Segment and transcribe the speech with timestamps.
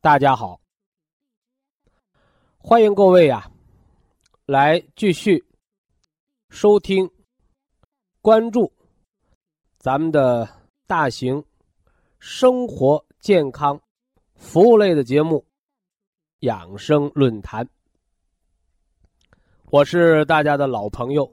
[0.00, 0.60] 大家好，
[2.56, 3.50] 欢迎各位呀，
[4.46, 5.44] 来继续
[6.50, 7.10] 收听、
[8.22, 8.72] 关注
[9.76, 10.48] 咱们的
[10.86, 11.44] 大型
[12.20, 13.80] 生活健康
[14.36, 15.40] 服务类的节目
[16.46, 17.64] 《养生论坛》。
[19.64, 21.28] 我是大家的老朋友，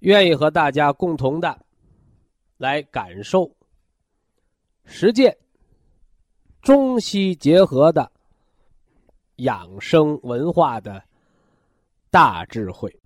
[0.00, 1.64] 愿意和大家共同的
[2.56, 3.48] 来感受、
[4.84, 5.38] 实践。
[6.62, 8.12] 中西结合的
[9.36, 11.02] 养生文化的
[12.08, 13.00] 大智慧，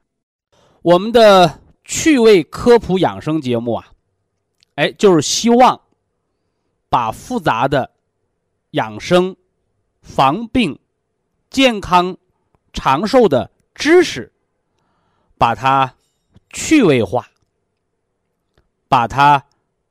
[0.82, 3.90] 我们的趣味科普养生节目啊，
[4.74, 5.80] 哎，就是希望
[6.90, 7.90] 把复杂的
[8.72, 9.34] 养生、
[10.02, 10.78] 防病、
[11.48, 12.14] 健康、
[12.74, 14.30] 长寿的知识，
[15.38, 15.94] 把它
[16.50, 17.26] 趣味化，
[18.86, 19.42] 把它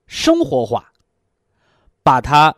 [0.06, 0.94] 生活化，
[2.04, 2.56] 把它。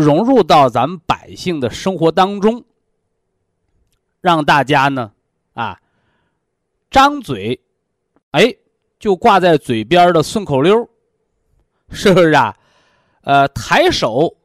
[0.00, 2.64] 融入到咱们百姓的生活当中，
[4.20, 5.12] 让大家呢，
[5.54, 5.80] 啊，
[6.90, 7.60] 张嘴，
[8.32, 8.54] 哎，
[8.98, 10.88] 就挂在嘴边的顺口溜，
[11.90, 12.56] 是不是啊？
[13.22, 14.36] 呃，抬手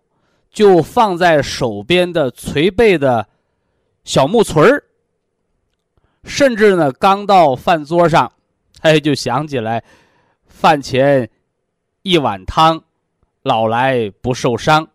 [0.50, 3.28] 就放在手边的捶背的
[4.04, 4.84] 小木锤儿，
[6.24, 8.32] 甚至呢，刚到饭桌上，
[8.82, 9.84] 哎，就想起来
[10.48, 11.30] 饭前
[12.02, 12.84] 一碗汤，
[13.44, 14.88] 老来不受伤。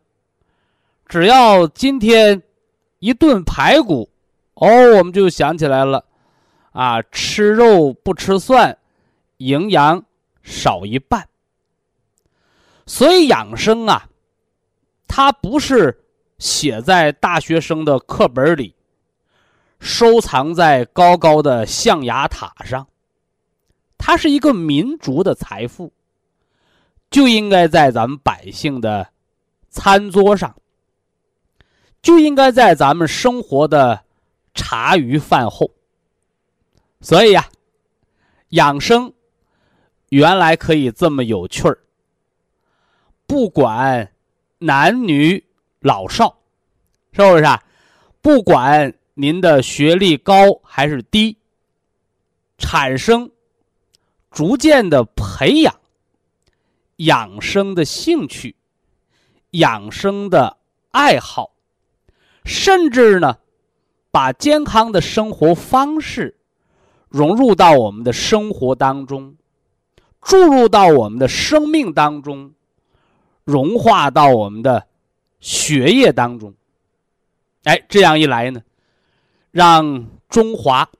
[1.10, 2.40] 只要今天
[3.00, 4.08] 一顿排骨，
[4.54, 6.04] 哦，我们就想起来了，
[6.70, 8.78] 啊，吃肉不吃蒜，
[9.38, 10.04] 营养
[10.44, 11.26] 少一半。
[12.86, 14.08] 所以养生啊，
[15.08, 16.00] 它不是
[16.38, 18.72] 写在大学生的课本里，
[19.80, 22.86] 收藏在高高的象牙塔上，
[23.98, 25.92] 它是一个民族的财富，
[27.10, 29.08] 就应该在咱们百姓的
[29.70, 30.54] 餐桌上。
[32.02, 34.02] 就应该在咱们生活的
[34.54, 35.70] 茶余饭后。
[37.00, 37.48] 所以呀，
[38.50, 39.12] 养生
[40.10, 41.78] 原来可以这么有趣儿。
[43.26, 44.12] 不管
[44.58, 45.44] 男女
[45.80, 46.36] 老少，
[47.12, 47.62] 是不是啊？
[48.20, 51.38] 不管您的学历高还是低，
[52.58, 53.30] 产生
[54.30, 55.74] 逐渐的培养
[56.96, 58.54] 养生的兴趣、
[59.52, 60.58] 养生的
[60.90, 61.50] 爱好。
[62.50, 63.38] 甚至呢，
[64.10, 66.36] 把健康的生活方式
[67.08, 69.36] 融入到我们的生活当中，
[70.20, 72.52] 注入到我们的生命当中，
[73.44, 74.88] 融化到我们的
[75.38, 76.52] 血液当中。
[77.62, 78.62] 哎，这样一来呢，
[79.52, 80.90] 让中华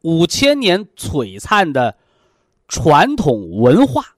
[0.00, 1.96] 五千年璀璨的
[2.66, 4.14] 传统文化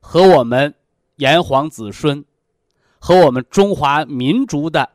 [0.00, 0.74] 和我们
[1.16, 2.24] 炎黄子孙。
[3.00, 4.90] 和我们中华民族的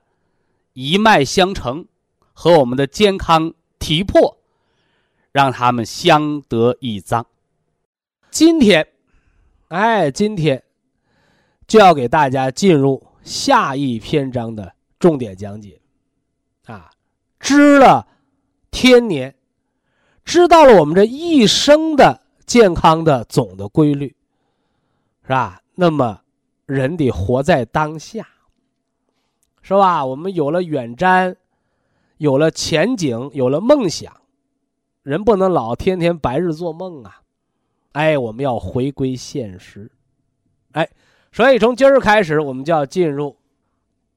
[0.74, 1.86] 一脉相承，
[2.34, 4.38] 和我们的健康体魄，
[5.32, 7.26] 让他们相得益彰。
[8.30, 8.88] 今天，
[9.70, 10.64] 哎，今天
[11.66, 15.80] 就要给大家进入下一篇章的重点讲解，
[16.66, 16.92] 啊，
[17.40, 18.08] 知了
[18.70, 19.36] 天年，
[20.26, 24.16] 知道了我们这一生的健康的总的规律，
[25.22, 25.62] 是吧？
[25.76, 26.23] 那么。
[26.66, 28.28] 人得活在当下，
[29.62, 30.06] 是吧？
[30.06, 31.36] 我们有了远瞻，
[32.18, 34.14] 有了前景，有了梦想，
[35.04, 37.22] 人不能老天天白日做梦啊！
[37.94, 39.92] 哎，我们要回归现实。
[40.72, 40.90] 哎，
[41.32, 43.38] 所以从今儿开始，我们就要进入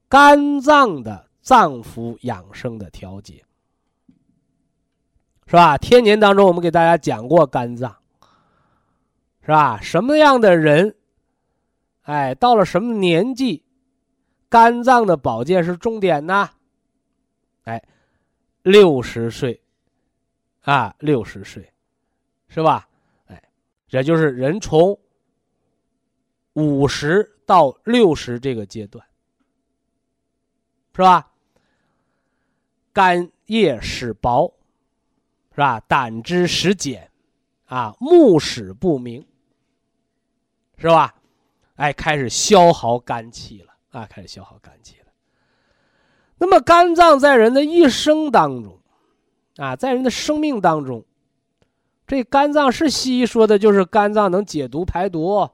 [0.09, 3.43] 肝脏的脏腑养生的调节，
[5.45, 5.77] 是吧？
[5.77, 7.95] 天年当中，我们给大家讲过肝脏，
[9.41, 9.79] 是吧？
[9.81, 10.95] 什么样的人？
[12.07, 13.65] 哎，到了什么年纪，
[14.47, 16.49] 肝脏的保健是重点呢。
[17.63, 17.83] 哎，
[18.61, 19.61] 六十岁，
[20.61, 21.69] 啊，六十岁，
[22.47, 22.87] 是吧？
[23.25, 23.43] 哎，
[23.89, 24.97] 也就是人从
[26.53, 29.05] 五十到六十这个阶段，
[30.95, 31.29] 是吧？
[32.93, 34.47] 肝叶始薄，
[35.51, 35.77] 是吧？
[35.81, 37.11] 胆汁始减，
[37.65, 39.27] 啊，目始不明，
[40.77, 41.13] 是吧？
[41.77, 44.05] 哎，开始消耗肝气了啊！
[44.09, 45.05] 开始消耗肝气了。
[46.39, 48.79] 那么，肝脏在人的一生当中，
[49.57, 51.05] 啊，在人的生命当中，
[52.07, 55.49] 这肝脏是西医说的，就是肝脏能解毒排毒，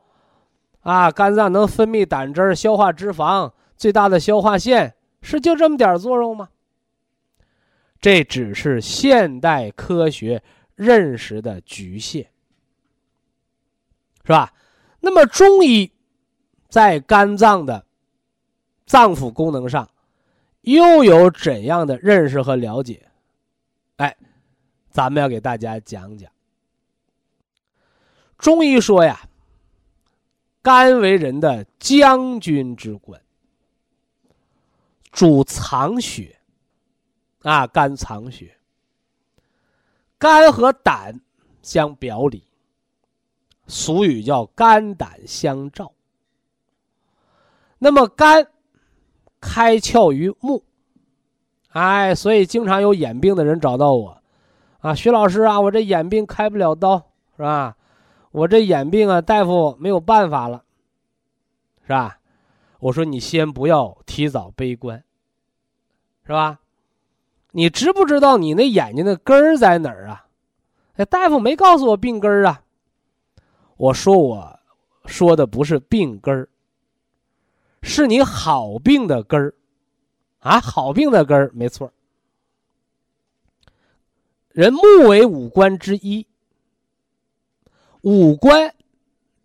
[0.80, 6.50] 啊，肝脏能分泌胆汁消化脂肪，最大的消化腺是就这么点作用吗？
[8.00, 10.42] 这只是现代科学
[10.76, 12.30] 认识的局限，
[14.24, 14.54] 是吧？
[15.02, 15.92] 那么，中医。
[16.74, 17.86] 在肝脏的
[18.88, 19.88] 脏腑功能上，
[20.62, 23.12] 又有怎样的认识和了解？
[23.98, 24.18] 哎，
[24.90, 26.32] 咱们要给大家讲讲。
[28.40, 29.30] 中医说呀，
[30.64, 33.22] 肝为人的将军之官，
[35.12, 36.40] 主藏血，
[37.44, 38.58] 啊，肝藏血。
[40.18, 41.22] 肝和胆
[41.62, 42.44] 相表里，
[43.68, 45.94] 俗语叫肝胆相照。
[47.84, 48.48] 那么肝
[49.42, 50.64] 开窍于目，
[51.72, 54.22] 哎，所以经常有眼病的人找到我，
[54.80, 56.98] 啊，徐老师啊，我这眼病开不了刀，
[57.36, 57.76] 是吧？
[58.32, 60.64] 我这眼病啊，大夫没有办法了，
[61.82, 62.20] 是吧？
[62.80, 65.04] 我说你先不要提早悲观，
[66.26, 66.62] 是吧？
[67.52, 70.28] 你知不知道你那眼睛的根儿在哪儿啊？
[70.96, 72.64] 哎，大夫没告诉我病根儿啊。
[73.76, 74.60] 我说我
[75.06, 76.48] 说的不是病根儿。
[77.84, 79.54] 是你好病的根儿，
[80.40, 81.92] 啊，好病的根儿，没错。
[84.48, 86.26] 人目为五官之一，
[88.02, 88.74] 五官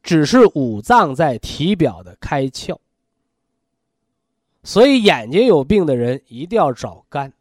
[0.02, 2.79] 只是五脏在体表的开窍，
[4.62, 7.32] 所以眼睛有病的人一定要找肝，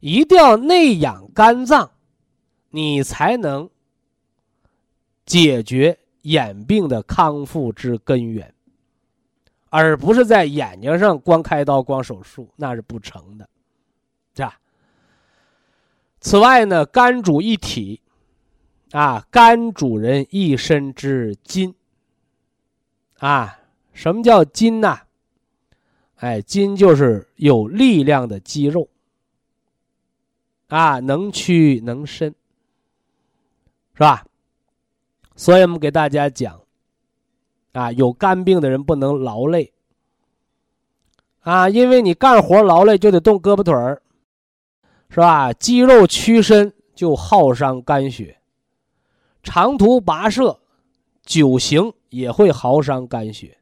[0.00, 1.92] 一定要内养肝脏，
[2.70, 3.70] 你才能
[5.24, 8.52] 解决眼病的康复之根源。
[9.70, 13.48] 而不是在眼睛上光开刀、光手术，那是不成的，
[14.34, 14.60] 是吧？
[16.20, 18.02] 此外呢，肝主一体，
[18.90, 21.74] 啊，肝主人一身之筋，
[23.18, 23.60] 啊，
[23.92, 24.98] 什么叫筋呢？
[26.16, 28.88] 哎，筋就是有力量的肌肉，
[30.68, 32.34] 啊，能屈能伸，
[33.94, 34.26] 是吧？
[35.36, 36.59] 所以我们给大家讲。
[37.72, 39.72] 啊，有肝病的人不能劳累。
[41.40, 44.02] 啊，因为你干活劳累就得动胳膊腿儿，
[45.08, 45.52] 是吧？
[45.52, 48.40] 肌肉屈伸就耗伤肝血，
[49.42, 50.60] 长途跋涉、
[51.24, 53.56] 久行也会耗伤肝血。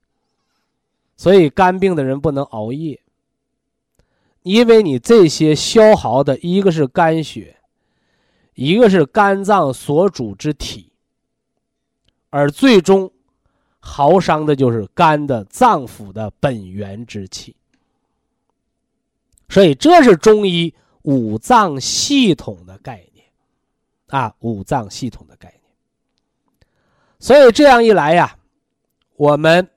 [1.17, 3.01] 所以肝病的人不能熬夜，
[4.43, 7.59] 因为你这些消耗的一个是肝血，
[8.55, 10.93] 一个是肝脏所主之体，
[12.31, 13.13] 而最终。
[13.91, 17.57] 耗伤的就是肝的脏腑的本源之气，
[19.49, 23.25] 所以这是中医五脏系统的概念，
[24.09, 25.63] 啊，五脏系统的概念。
[27.19, 28.37] 所以这样一来呀，
[29.17, 29.69] 我们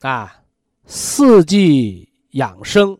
[0.00, 0.42] 啊，
[0.86, 2.96] 四季养生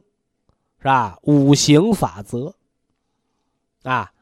[0.79, 1.17] 是吧？
[1.23, 2.55] 五行法则
[3.85, 4.13] 啊，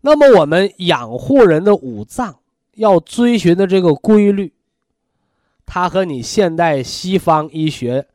[0.00, 2.40] 那么我们养护人的五脏
[2.74, 4.52] 要遵循的这个规律。
[5.70, 8.08] 它和你现代西方医学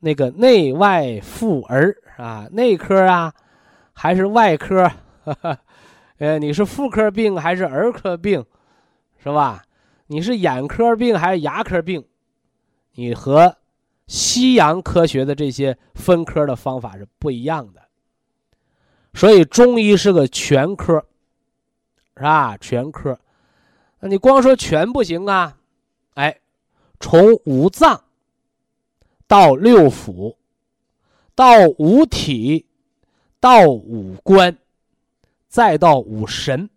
[0.00, 3.34] 那个内外妇儿啊，内科啊，
[3.92, 4.90] 还是外科？
[6.16, 8.42] 呃，你是妇科病还是儿科病，
[9.22, 9.62] 是吧？
[10.06, 12.02] 你是眼科病还是牙科病？
[12.94, 13.54] 你和
[14.06, 17.82] 西洋科学的这些分科的方法是不一样的。
[19.12, 21.04] 所以中医是个全科，
[22.16, 22.56] 是吧？
[22.56, 23.20] 全科，
[24.00, 25.57] 那你光说全不行啊，
[27.00, 28.04] 从五脏
[29.26, 30.36] 到六腑，
[31.34, 31.46] 到
[31.78, 32.66] 五体，
[33.38, 34.58] 到五官，
[35.48, 36.68] 再到五神，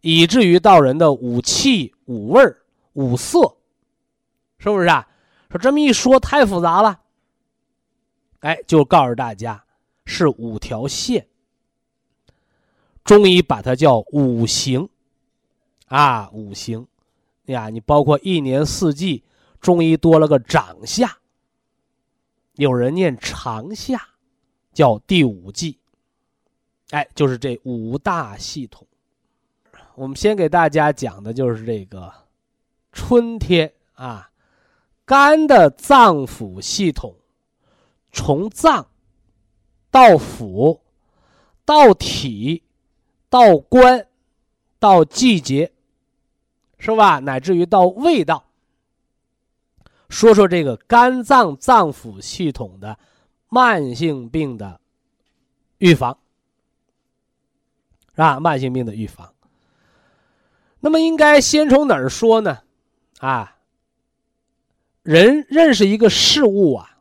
[0.00, 2.42] 以至于到人的五气、五味
[2.92, 3.56] 五色，
[4.58, 5.08] 是不是啊？
[5.50, 7.00] 说这么一说太复杂了，
[8.40, 9.64] 哎，就告诉大家
[10.04, 11.26] 是五条线。
[13.04, 14.88] 中医把它叫五行，
[15.86, 16.86] 啊，五行。
[17.46, 19.24] 呀，你包括一年四季，
[19.60, 21.18] 中医多了个长夏。
[22.54, 24.00] 有人念长夏，
[24.72, 25.78] 叫第五季。
[26.90, 28.86] 哎，就是这五大系统。
[29.94, 32.12] 我们先给大家讲的就是这个
[32.92, 34.30] 春天啊，
[35.04, 37.16] 肝的脏腑系统，
[38.12, 38.88] 从脏
[39.90, 40.80] 到腑
[41.64, 42.62] 到体
[43.28, 44.06] 到官
[44.78, 45.72] 到季节，
[46.92, 47.18] 是吧？
[47.18, 48.44] 乃至于到味道。
[50.08, 52.96] 说说这个肝脏脏腑系统的
[53.48, 54.80] 慢性病的
[55.78, 56.16] 预防，
[58.10, 58.38] 是吧？
[58.38, 59.34] 慢性病的预防。
[60.78, 62.58] 那么应该先从哪儿说呢？
[63.18, 63.56] 啊，
[65.02, 66.98] 人认识一个事物啊，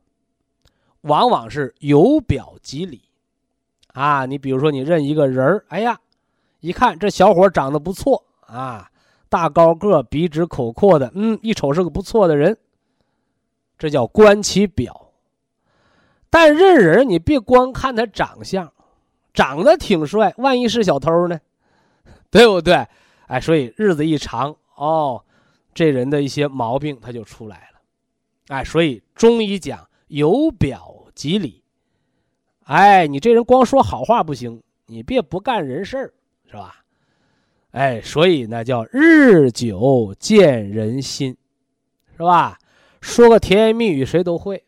[1.02, 3.04] 往往是由表及里。
[3.90, 6.00] 啊，你比如说你认一个人儿，哎呀，
[6.60, 8.90] 一看这小伙长得不错啊，
[9.36, 12.58] 大高个，鼻直口阔的，嗯，一瞅是个不错的人。
[13.78, 15.12] 这叫观其表，
[16.30, 18.72] 但认人你别光看他长相，
[19.34, 21.38] 长得挺帅，万一是小偷呢？
[22.32, 22.88] 对不对？
[23.28, 25.22] 哎，所以日子一长，哦，
[25.74, 27.82] 这人的一些毛病他就出来了。
[28.48, 31.62] 哎，所以中医讲由表及里。
[32.64, 36.14] 哎，你这人光说好话不行，你别不干人事儿，
[36.50, 36.85] 是吧？
[37.76, 41.36] 哎，所以呢叫日久见人心，
[42.16, 42.58] 是吧？
[43.02, 44.64] 说个甜言蜜语谁都会，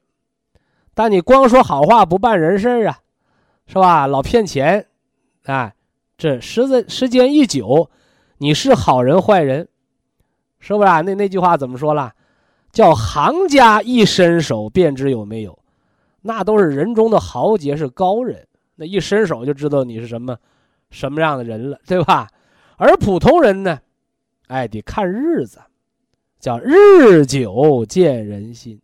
[0.94, 3.00] 但你光说好话不办人事啊，
[3.66, 4.08] 是吧？
[4.08, 4.88] 老骗钱，
[5.46, 5.72] 啊，
[6.18, 7.90] 这时间时间一久，
[8.40, 9.70] 你是好人坏人，
[10.60, 11.00] 是不是啊？
[11.00, 12.14] 那那句话怎么说了？
[12.74, 15.58] 叫行家一伸手便知有没有，
[16.24, 18.46] 那都是人中的豪杰，是高人，
[18.76, 20.38] 那一伸手就知道你是什么
[20.90, 22.28] 什么样的人了，对吧？
[22.78, 23.82] 而普通人呢，
[24.48, 25.60] 哎，得看日子。
[26.40, 28.80] 叫日久见人心，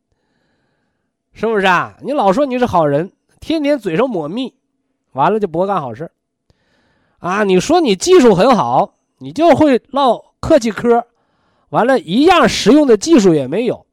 [1.34, 1.96] 是不是啊？
[2.02, 4.56] 你老说你是好人，天天嘴上抹蜜，
[5.12, 6.10] 完了就不会干好事
[7.20, 7.44] 啊！
[7.44, 11.06] 你说你技术很好，你就会唠客气嗑，
[11.70, 13.86] 完了，一样实用的技术也没有，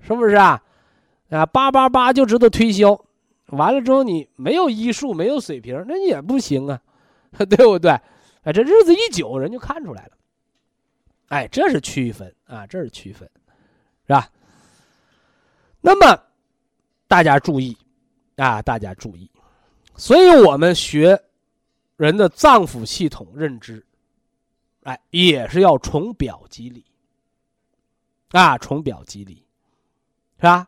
[0.00, 0.60] 是不是啊？
[1.30, 3.00] 啊，叭叭叭就知道推销，
[3.50, 6.80] 完了之后你没有医术，没有水平，那也不行啊，
[7.48, 7.96] 对不对？
[8.48, 10.12] 哎，这日子一久，人就看出来了。
[11.26, 13.30] 哎，这是区分啊，这是区分，
[14.06, 14.30] 是吧？
[15.82, 16.18] 那么
[17.06, 17.76] 大家注意
[18.36, 19.30] 啊，大家注意，
[19.96, 21.22] 所以我们学
[21.98, 23.84] 人的脏腑系统认知，
[24.84, 26.82] 哎，也是要从表及里
[28.30, 29.44] 啊，从表及里，
[30.38, 30.66] 是吧？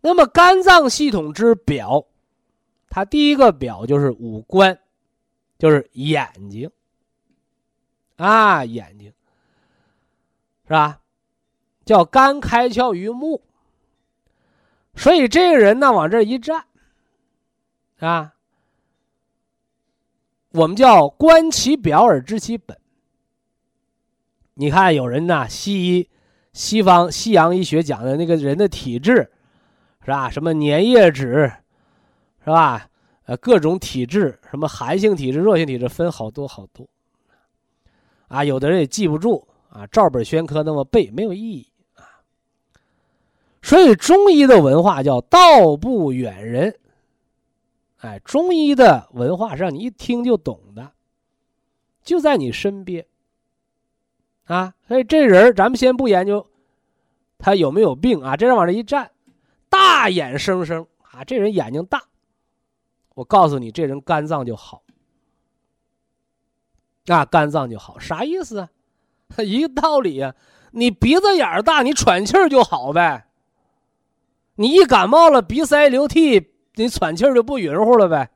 [0.00, 2.06] 那么肝脏系统之表，
[2.88, 4.78] 它第一个表就是五官，
[5.58, 6.70] 就是眼睛
[8.20, 9.12] 啊，眼睛。
[10.64, 11.00] 是吧？
[11.84, 13.42] 叫肝开窍于目，
[14.94, 16.64] 所以这个人呢，往这一站，
[17.98, 18.34] 啊，
[20.52, 22.78] 我们叫观其表而知其本。
[24.54, 26.08] 你看，有人呢，西医、
[26.52, 29.28] 西方、西洋医学讲的那个人的体质，
[30.04, 30.30] 是吧？
[30.30, 31.52] 什么粘液质，
[32.44, 32.88] 是吧？
[33.24, 36.88] 呃，各种体质，什么寒性体质、热性体质，分好多好多。
[38.30, 39.46] 啊，有的人也记不住。
[39.68, 42.02] 啊，照本宣科那么背没有意义啊。
[43.62, 46.76] 所以中医的文化叫道不远人。
[47.98, 50.90] 哎，中医的文化是让你一听就懂的，
[52.02, 53.06] 就在你身边。
[54.46, 56.44] 啊，所以这人咱们先不研究
[57.38, 59.10] 他有没有病啊，这人往这一站，
[59.68, 62.02] 大眼生生啊，这人眼睛大，
[63.14, 64.82] 我告诉你，这人肝脏就好。
[67.06, 68.68] 啊，肝脏就好，啥意思啊？
[69.38, 70.34] 一个道理呀，
[70.72, 73.26] 你鼻子眼儿大，你喘气儿就好呗。
[74.56, 78.30] 你一感冒了，鼻塞流涕，你喘气儿就不匀乎了呗，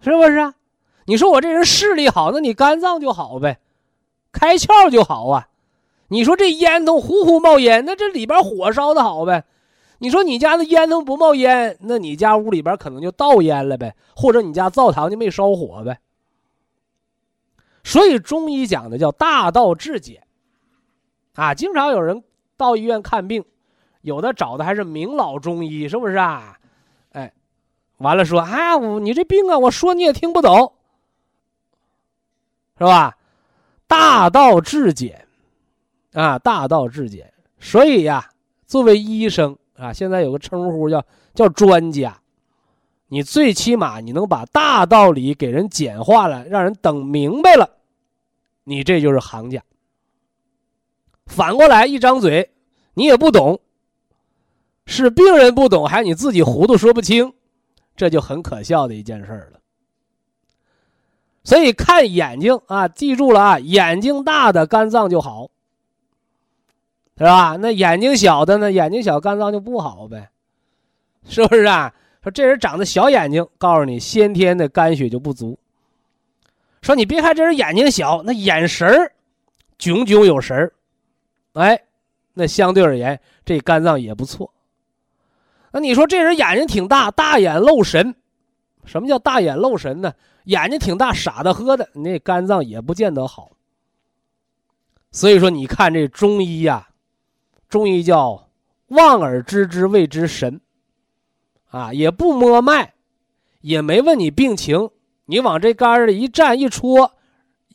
[0.00, 0.54] 是不是啊？
[1.06, 3.60] 你说我这人视力好，那你肝脏就好呗，
[4.32, 5.48] 开窍就好啊。
[6.08, 9.44] 你说这烟囱呼呼冒烟，那这里边火烧的好呗。
[9.98, 16.00] 你说你家那烟囱不冒烟，那你家屋里边可能就倒烟了呗，或者你家灶堂就没烧火呗。
[17.82, 20.22] 所以中医讲的叫大道至简，
[21.34, 22.22] 啊，经常有人
[22.56, 23.44] 到医院看病，
[24.02, 26.58] 有的找的还是名老中医，是不是啊？
[27.12, 27.32] 哎，
[27.98, 30.74] 完了说啊，你这病啊，我说你也听不懂，
[32.78, 33.16] 是吧？
[33.86, 35.26] 大道至简，
[36.12, 37.32] 啊，大道至简。
[37.58, 38.30] 所以呀，
[38.66, 42.19] 作为医生啊，现在有个称呼叫叫专家，
[43.12, 47.68] 你最起码你能把大道理给人简化了，让人等明白了，
[48.62, 49.62] 你这就是行家。
[51.26, 52.52] 反过来一张嘴，
[52.94, 53.60] 你也不懂，
[54.86, 57.32] 是病人不懂，还是你自己糊涂说不清，
[57.96, 59.58] 这就很可笑的一件事了。
[61.42, 65.50] 所以看眼睛啊，记住了啊，眼睛大的肝脏就好，
[67.18, 67.56] 是吧？
[67.56, 70.30] 那眼睛小的呢，眼睛小肝脏就不好呗，
[71.28, 71.92] 是不是啊？
[72.22, 75.58] 说这人长得小眼睛，告诉你先天的肝血就不足。
[76.82, 79.12] 说你别看这人眼睛小，那眼神儿
[79.78, 80.70] 炯炯有神，
[81.54, 81.82] 哎，
[82.34, 84.52] 那相对而言这肝脏也不错。
[85.72, 88.14] 那你说这人眼睛挺大，大眼漏神，
[88.84, 90.12] 什么叫大眼漏神呢？
[90.44, 93.52] 眼睛挺大，傻的喝的，那肝脏也不见得好。
[95.12, 96.88] 所以说，你看这中医呀，
[97.68, 98.48] 中医叫
[98.88, 100.60] 望而知之谓之神，
[101.70, 102.94] 啊，也不摸脉，
[103.60, 104.90] 也没问你病情，
[105.24, 107.12] 你往这杆上一站一戳，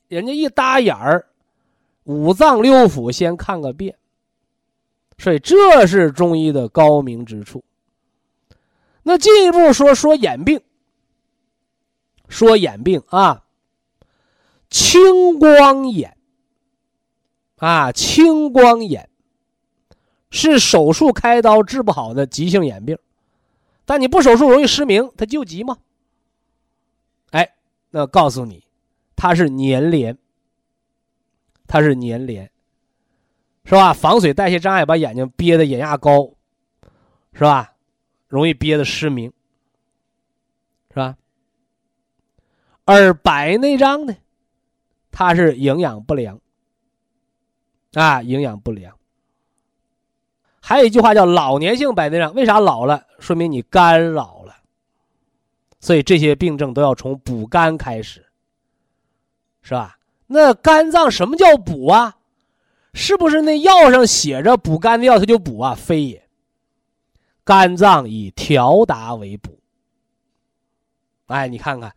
[0.07, 1.27] 人家一搭眼儿，
[2.03, 3.97] 五脏六腑先看个遍。
[5.17, 7.63] 所以这是中医的高明之处。
[9.03, 10.59] 那进一步说说眼病，
[12.27, 13.45] 说眼病啊，
[14.69, 16.17] 青光眼
[17.57, 19.09] 啊，青光眼
[20.31, 22.97] 是手术开刀治不好的急性眼病，
[23.85, 25.77] 但你不手术容易失明，它救急吗？
[27.31, 27.55] 哎，
[27.91, 28.63] 那告诉你，
[29.15, 30.17] 它是粘连，
[31.67, 32.51] 它是粘连，
[33.63, 33.93] 是吧？
[33.93, 36.33] 防水代谢障碍把眼睛憋的眼压高，
[37.33, 37.75] 是吧？
[38.27, 39.31] 容易憋的失明，
[40.89, 41.17] 是吧？
[42.85, 44.15] 而白内障呢，
[45.11, 46.39] 它是营养不良，
[47.93, 48.94] 啊，营养不良。
[50.67, 53.05] 还有一句话叫老年性白内障，为啥老了？
[53.19, 54.55] 说明你肝老了。
[55.79, 58.25] 所以这些病症都要从补肝开始，
[59.61, 59.99] 是吧？
[60.25, 62.15] 那肝脏什么叫补啊？
[62.95, 65.75] 是不是那药上写着补肝的药它就补啊？
[65.75, 66.27] 非也。
[67.43, 69.59] 肝脏以调达为补，
[71.27, 71.93] 哎，你看看，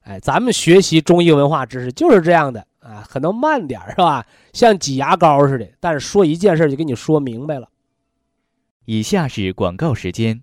[0.00, 4.24] 哎，咱们学习中医文化知识就是这样的啊，可能慢点是吧？
[4.54, 7.68] 像挤牙膏似的，但是说一件事就给你说明白了。
[8.90, 10.40] 以下是广告时间。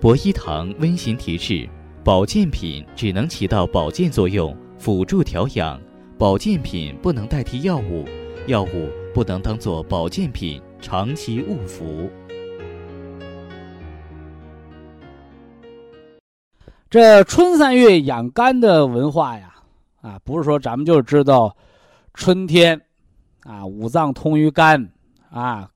[0.00, 1.68] 博一堂温馨提示：
[2.02, 5.78] 保健品只能起到保健作用，辅助调养；
[6.16, 8.06] 保健品不能代替药物，
[8.46, 10.58] 药物不能当做保健品。
[10.80, 12.08] 长期误服。
[16.88, 19.56] 这春三月养肝的文化呀，
[20.00, 21.54] 啊，不是说咱们就知道
[22.14, 22.80] 春天
[23.42, 24.90] 啊，五脏通于肝
[25.28, 25.68] 啊，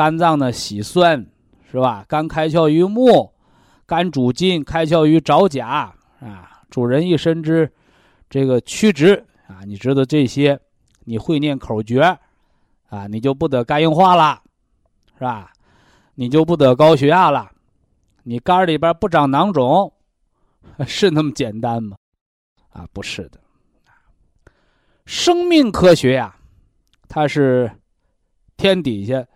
[0.00, 1.26] 肝脏呢喜酸
[1.70, 2.06] 是吧？
[2.08, 3.34] 肝开窍于目，
[3.84, 7.70] 肝主筋，开窍于爪甲啊，主人一身之
[8.30, 10.58] 这个曲直啊，你知道这些，
[11.04, 12.18] 你会念口诀。
[12.88, 14.40] 啊，你就不得肝硬化了，
[15.18, 15.52] 是吧？
[16.14, 17.50] 你就不得高血压了，
[18.22, 19.92] 你肝里边不长囊肿，
[20.88, 21.98] 是那么简单吗？
[22.72, 23.38] 啊，不是的。
[25.04, 26.34] 生命科学呀，
[27.06, 27.70] 它是
[28.56, 29.26] 天底下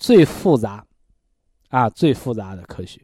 [0.00, 0.84] 最复杂
[1.68, 3.00] 啊，最复杂的科学。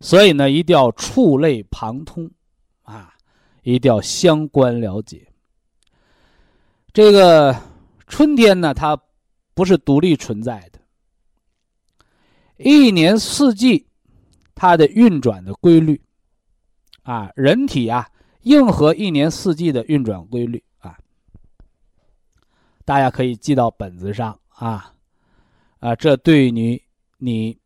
[0.00, 2.30] 所以呢，一定要触类旁通
[2.82, 3.14] 啊，
[3.62, 5.26] 一定要相关了解
[6.92, 7.56] 这个。
[8.10, 8.98] 春天呢，它
[9.52, 10.80] 不是独立存在的，
[12.56, 13.86] 一年四季
[14.54, 16.00] 它的运转的规律
[17.02, 18.08] 啊，人体啊
[18.44, 20.98] 应和一年四季的运转规律啊，
[22.86, 24.94] 大家可以记到本子上啊
[25.80, 26.82] 啊，这对于
[27.18, 27.58] 你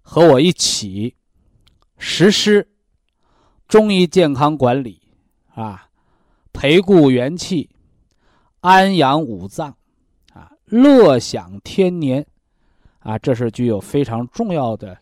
[0.00, 1.14] 和我一起
[1.98, 2.68] 实施
[3.68, 5.00] 中医健康管理
[5.54, 5.88] 啊，
[6.52, 7.70] 培固元气。
[8.60, 9.76] 安养五脏，
[10.32, 12.26] 啊，乐享天年，
[13.00, 14.96] 啊，这是具有非常重要的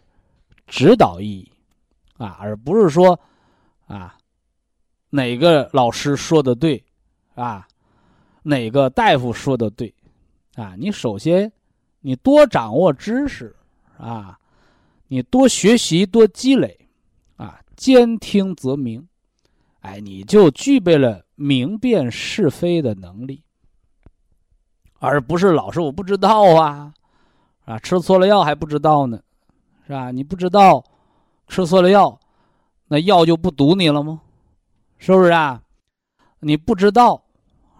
[0.66, 1.52] 指导意义，
[2.16, 3.20] 啊，而不是说，
[3.86, 4.18] 啊，
[5.10, 6.84] 哪个老师说的对，
[7.36, 7.68] 啊，
[8.42, 9.94] 哪个大夫说的对，
[10.56, 11.52] 啊，你首先
[12.02, 13.54] 你多掌握知识，
[13.96, 14.38] 啊，
[15.08, 16.88] 你多学习多积累，
[17.36, 19.08] 啊，兼听则明，
[19.80, 23.42] 哎，你就具备了明辨是非的能力。
[24.98, 26.92] 而不是老师我不知道啊，
[27.64, 29.22] 啊，吃错了药还不知道呢，
[29.86, 30.10] 是吧？
[30.10, 30.84] 你不知道
[31.48, 32.18] 吃错了药，
[32.88, 34.20] 那药就不毒你了吗？
[34.98, 35.62] 是不是啊？
[36.40, 37.24] 你不知道，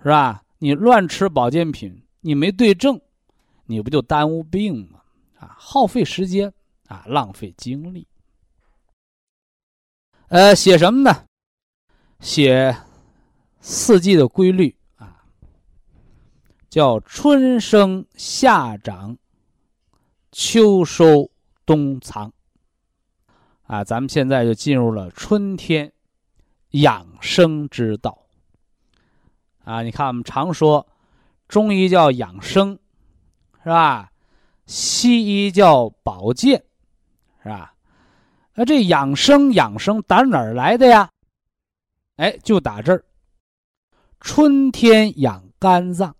[0.03, 0.43] 是吧？
[0.59, 3.01] 你乱吃保健品，你没对症，
[3.73, 5.01] 你不就耽误病吗？
[5.39, 6.53] 啊，耗费时间
[6.89, 8.07] 啊，浪费精力。
[10.29, 11.25] 呃，写什么呢？
[12.21, 12.77] 写
[13.61, 15.25] 四季的规律啊。
[16.69, 19.17] 叫春生夏长，
[20.31, 21.31] 秋收
[21.65, 22.33] 冬藏。
[23.63, 25.91] 啊，咱们现在就进入了春天
[26.73, 28.27] 养生之道。
[29.65, 30.87] 啊，你看我们常说，
[31.49, 32.79] 中医叫养生，
[33.62, 34.11] 是吧？
[34.66, 36.62] 西医叫保健，
[37.42, 37.75] 是吧？
[38.55, 41.11] 那这养生养生打哪儿来的呀？
[42.16, 43.05] 哎，就打这儿。
[44.20, 46.14] 春天养肝脏，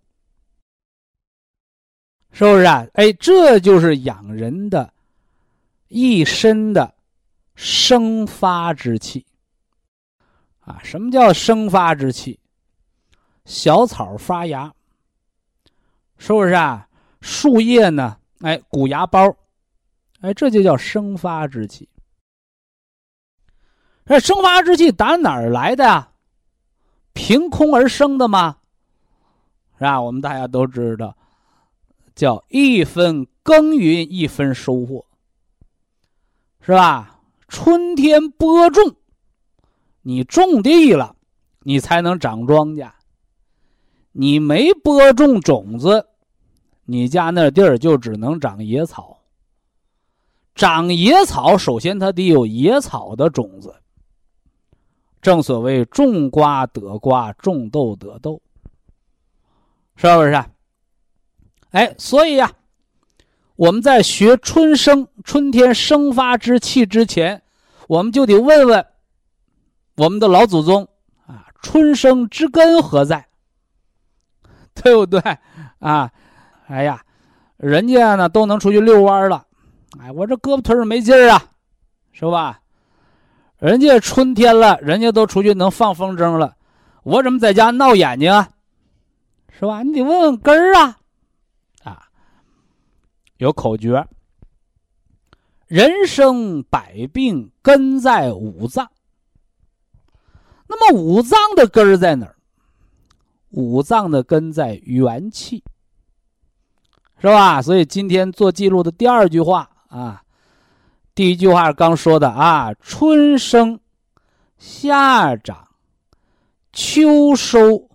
[2.31, 2.85] 是不是啊？
[2.93, 4.93] 哎，这就是养人的
[5.87, 6.93] 一身的
[7.55, 9.25] 生发之气
[10.61, 10.81] 啊！
[10.83, 12.39] 什么叫生发之气？
[13.45, 14.73] 小草发芽，
[16.17, 16.87] 是不是啊？
[17.23, 18.17] 树叶呢？
[18.41, 19.33] 哎，鼓芽苞，
[20.19, 21.87] 哎，这就叫生发之气。
[24.05, 26.11] 这生发之气打哪儿来的呀？
[27.13, 28.57] 凭空而生的吗？
[29.77, 30.01] 是吧？
[30.01, 31.15] 我们大家都知道，
[32.13, 35.05] 叫一分耕耘一分收获，
[36.59, 37.21] 是吧？
[37.47, 38.97] 春天播种，
[40.01, 41.15] 你种地了，
[41.61, 42.91] 你才能长庄稼。
[44.11, 46.09] 你没播种种子，
[46.85, 49.19] 你家那地儿就只能长野草。
[50.55, 53.73] 长野草，首先它得有野草的种子。
[55.21, 58.41] 正所谓种瓜得瓜，种豆得豆，
[59.95, 60.45] 是不是？
[61.71, 62.51] 哎，所以呀，
[63.55, 67.41] 我们在学春生、春天生发之气之前，
[67.87, 68.85] 我们就得问问
[69.95, 70.87] 我们的老祖宗
[71.25, 73.27] 啊：春生之根何在？
[74.75, 75.21] 对不对？
[75.79, 76.11] 啊，
[76.67, 77.03] 哎呀，
[77.57, 79.45] 人家呢都能出去遛弯了，
[79.99, 81.43] 哎，我这胳膊腿儿没劲儿啊，
[82.11, 82.61] 是吧？
[83.59, 86.55] 人家春天了，人家都出去能放风筝了，
[87.03, 88.49] 我怎么在家闹眼睛啊？
[89.49, 89.83] 是吧？
[89.83, 90.97] 你得问问根儿啊！
[91.83, 92.03] 啊，
[93.37, 94.05] 有口诀：
[95.67, 98.89] 人生百病根在五脏。
[100.67, 102.35] 那么五脏的根儿在哪儿？
[103.51, 105.63] 五脏的根在元气，
[107.23, 107.61] 是吧？
[107.61, 110.21] 所以今天做记录的第二句话啊。
[111.15, 113.79] 第一句话刚说的啊，春生，
[114.57, 115.69] 夏长，
[116.73, 117.89] 秋收，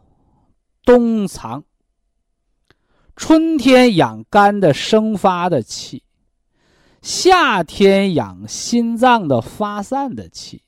[0.82, 1.62] 冬藏。
[3.16, 6.02] 春天养肝的生发的气，
[7.02, 10.62] 夏天养心脏的发散的气，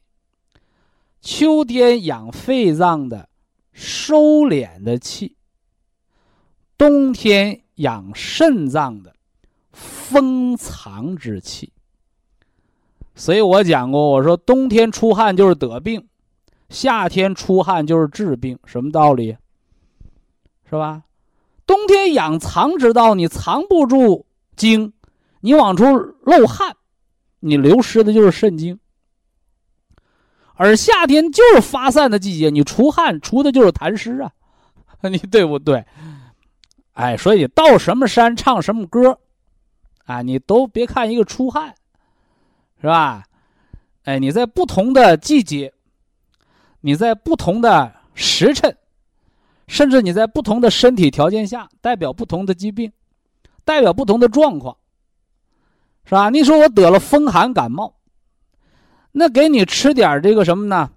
[1.22, 3.30] 秋天养肺脏的
[3.72, 5.34] 收敛的气，
[6.76, 9.14] 冬天养肾脏的
[9.72, 11.72] 封藏之气。
[13.14, 16.06] 所以我讲过，我说冬天出汗就是得病，
[16.68, 19.36] 夏天出汗就是治病，什么道理？
[20.68, 21.02] 是吧？
[21.66, 24.92] 冬天养藏之道，你藏不住精，
[25.40, 25.84] 你往出
[26.22, 26.76] 漏汗，
[27.40, 28.78] 你流失的就是肾精。
[30.54, 34.32] 而夏天就是发散的季节，你出汗出的就是痰湿啊，
[35.08, 35.84] 你对不对？
[37.00, 39.18] 哎，所以到什么山唱什么歌，
[40.04, 41.74] 啊，你都别看一个出汗。
[42.80, 43.24] 是吧？
[44.04, 45.70] 哎，你在不同的季节，
[46.80, 48.74] 你在不同的时辰，
[49.66, 52.90] 甚至你在不同的身体条件下，代表不同的疾病，
[53.66, 54.74] 代表不同的状况，
[56.06, 56.30] 是吧？
[56.30, 57.94] 你说我得了风寒感冒，
[59.12, 60.90] 那给你吃点这个什么呢？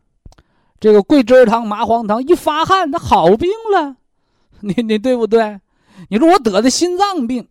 [0.79, 3.97] 这个桂枝汤、麻黄汤，一发汗，那好病了，
[4.61, 5.59] 你你对不对？
[6.09, 7.47] 你说我得的心脏病，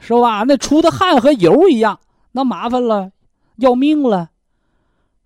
[0.00, 0.44] 是吧？
[0.46, 2.00] 那出的汗和油一样，
[2.32, 3.10] 那麻烦了。
[3.56, 4.30] 要命了，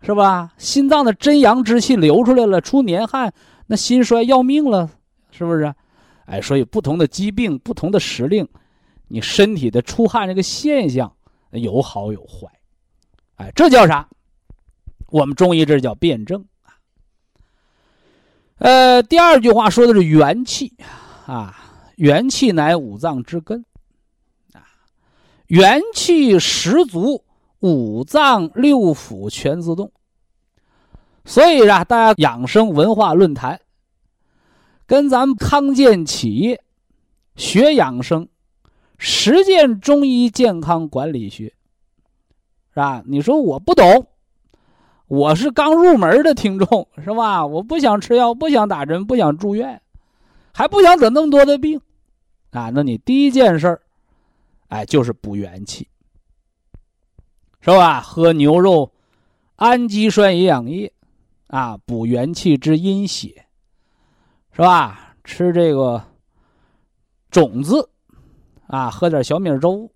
[0.02, 0.52] 是吧？
[0.58, 3.32] 心脏的真阳之气流出来了，出年汗，
[3.66, 4.90] 那心衰要命了，
[5.30, 5.72] 是不是？
[6.26, 8.46] 哎，所以不同的疾病、不同的时令，
[9.06, 11.10] 你身体的出汗这个现象
[11.52, 12.48] 有好有坏，
[13.36, 14.08] 哎，这叫啥？
[15.08, 16.74] 我们中医这叫辩证啊。
[18.58, 20.74] 呃，第二句话说的是元气
[21.26, 21.56] 啊，
[21.96, 23.64] 元气乃五脏之根
[24.54, 24.64] 啊，
[25.48, 27.22] 元气十足。
[27.60, 29.90] 五脏六腑全自动，
[31.24, 33.58] 所以啊，大家养生文化论坛，
[34.86, 36.62] 跟咱们康健企业
[37.34, 38.28] 学养生，
[38.98, 41.46] 实践中医健康管理学，
[42.68, 43.02] 是吧？
[43.06, 44.06] 你说我不懂，
[45.08, 47.44] 我是刚入门的听众，是吧？
[47.46, 49.80] 我不想吃药，不想打针，不想住院，
[50.52, 51.80] 还不想得那么多的病，
[52.50, 53.82] 啊，那你第一件事儿，
[54.68, 55.88] 哎，就是补元气。
[57.60, 58.00] 是吧？
[58.00, 58.92] 喝牛肉，
[59.56, 60.92] 氨基酸营养液，
[61.48, 63.46] 啊，补元气之阴血，
[64.52, 65.16] 是吧？
[65.24, 66.00] 吃这个
[67.28, 67.90] 种子，
[68.68, 69.90] 啊，喝点小米粥，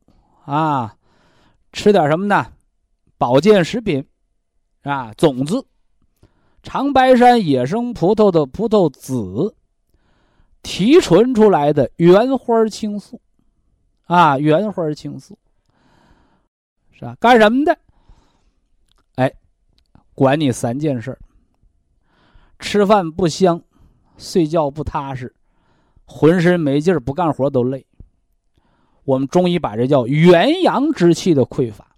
[0.44, 0.96] 啊，
[1.72, 2.44] 吃点什么呢？
[3.16, 4.04] 保健食品，
[4.82, 5.64] 啊，种子，
[6.64, 9.54] 长白山野生葡萄的葡萄籽
[10.62, 13.20] 提纯出来的原花青素，
[14.04, 15.38] 啊，原花青素，
[16.92, 17.16] 是吧？
[17.18, 17.78] 干什么的？
[19.16, 19.32] 哎，
[20.14, 21.18] 管你三件事
[22.58, 23.62] 吃饭不香，
[24.18, 25.34] 睡觉不踏实。
[26.04, 27.86] 浑身没劲儿，不干活都累。
[29.04, 31.96] 我们中医把这叫元阳之气的匮乏，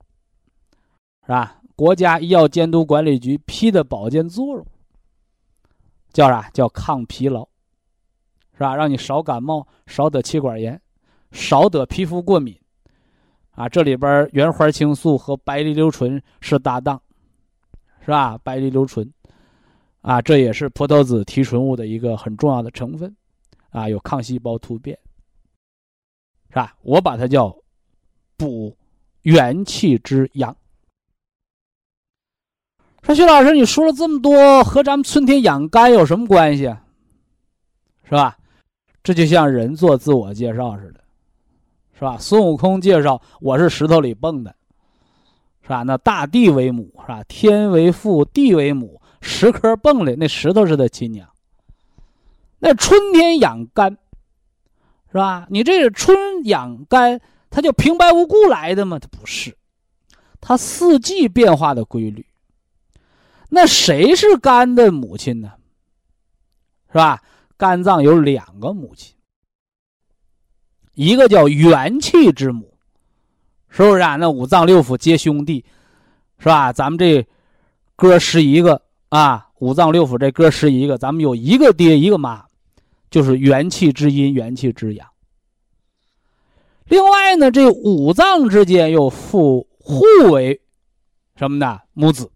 [1.23, 1.61] 是吧？
[1.75, 4.67] 国家医药监督管理局批的保健作用
[6.13, 6.49] 叫啥？
[6.51, 7.49] 叫抗疲劳，
[8.63, 8.77] 是吧？
[8.77, 10.81] 让你少感冒，少得气管炎，
[11.33, 12.57] 少得皮肤过敏。
[13.51, 17.03] 啊，这里边原花青素和白藜芦醇是搭档，
[18.03, 18.39] 是吧？
[18.39, 19.13] 白藜芦醇，
[20.01, 23.13] 啊，这也是葡萄籽提纯物的一个很重要的成分。
[23.71, 24.97] 啊，有抗细胞突变，
[26.51, 26.77] 是吧？
[26.83, 27.57] 我把它叫
[28.37, 28.77] 补
[29.23, 30.57] 元气之阳。
[33.03, 36.65] 说徐老师，你说了这么多，和咱们春天养肝有什么关系？
[38.05, 38.39] 是吧？
[39.03, 41.01] 这就像人做自我介绍似的，
[41.95, 42.17] 是吧？
[42.19, 44.55] 孙悟空介绍我是石头里蹦的，
[45.63, 45.83] 是吧？
[45.83, 47.23] 那大地为母，是吧？
[47.25, 51.29] 天为父，地为母，石颗蹦的那石头是他亲娘。
[52.61, 53.99] 那春天养肝，
[55.09, 55.47] 是吧？
[55.51, 59.01] 你这个春养肝，它就平白无故来的吗？
[59.01, 59.57] 它不是，
[60.41, 62.25] 它四季变化的规律。
[63.49, 65.53] 那谁是肝的母亲呢？
[66.93, 67.21] 是吧？
[67.63, 69.15] 肝脏有两个母亲，
[70.95, 72.77] 一个叫元气之母，
[73.69, 74.17] 是不是啊？
[74.17, 75.65] 那五脏六腑皆兄弟，
[76.41, 76.73] 是吧？
[76.73, 77.25] 咱们这
[77.95, 82.45] 哥十一个啊，五脏六腑这哥十一个，咱们有一个爹一个妈。
[83.11, 85.07] 就是元气之阴，元气之阳。
[86.87, 90.61] 另外呢，这五脏之间又互互为
[91.37, 91.79] 什么呢？
[91.93, 92.29] 母子。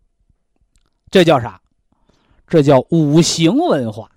[1.10, 1.60] 这叫啥？
[2.46, 4.08] 这叫五行文化。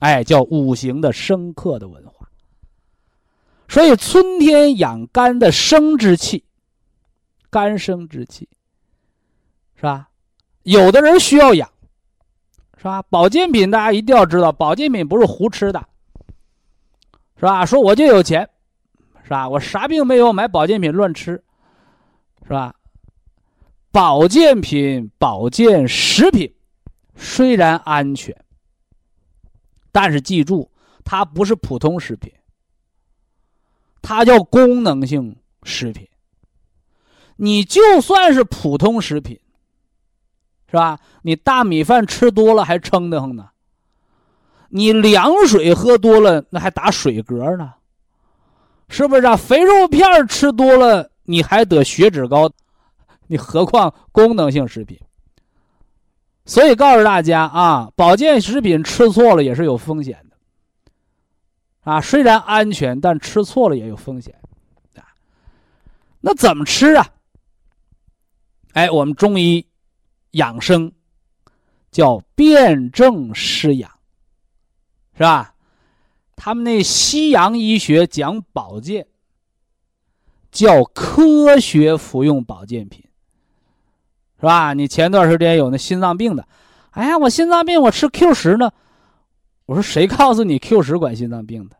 [0.00, 2.28] 哎，叫五行的生克的文化。
[3.68, 6.44] 所以春天养肝的生之气，
[7.48, 8.48] 肝生之气，
[9.76, 10.10] 是吧？
[10.64, 11.70] 有的人需要养。
[12.76, 13.02] 是吧？
[13.10, 15.86] 保健品大家一定要知道，保健品不是胡吃的，
[17.36, 17.66] 是吧？
[17.66, 18.48] 说我就有钱，
[19.22, 19.46] 是吧？
[19.46, 21.44] 我啥病没有，买保健品乱吃，
[22.42, 22.74] 是吧？
[23.92, 26.50] 保健品、保健食品
[27.16, 28.34] 虽然安全，
[29.92, 30.70] 但是记住，
[31.04, 32.32] 它不是普通食品，
[34.02, 36.08] 它叫功能性食品。
[37.36, 39.38] 你就算是普通食品。
[40.70, 41.00] 是吧？
[41.22, 43.48] 你大米饭吃多了还撑得慌呢，
[44.68, 47.74] 你凉水喝多了那还打水嗝呢，
[48.88, 49.36] 是不是啊？
[49.36, 52.48] 肥肉片吃多了你还得血脂高，
[53.26, 54.96] 你何况功能性食品？
[56.50, 60.36] 所以告诉大家啊，保健食品吃错了也是有风险的，
[61.82, 64.34] 啊，虽然安全，但吃错了也有风险，
[64.96, 65.14] 啊，
[66.22, 67.06] 那怎么吃啊？
[68.72, 69.64] 哎，我们中医。
[70.32, 70.92] 养生
[71.90, 73.90] 叫辨证施养，
[75.14, 75.56] 是吧？
[76.36, 79.08] 他们那西洋医学讲保健，
[80.52, 83.04] 叫科学服用保健品，
[84.40, 84.72] 是吧？
[84.72, 86.46] 你前段时间有那心脏病的，
[86.92, 88.72] 哎呀，我心脏病，我吃 Q 十呢。
[89.66, 91.76] 我说谁告诉你 Q 十管心脏病的？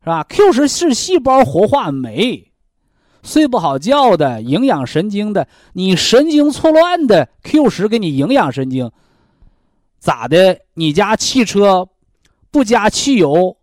[0.00, 2.50] 是吧？Q 十是细胞活化酶。
[3.22, 8.90] 睡不好觉的，营养神经的，你神经错乱的，Q 十给你营养神经，
[9.98, 10.60] 咋的？
[10.74, 11.88] 你家汽车
[12.50, 13.56] 不加汽油，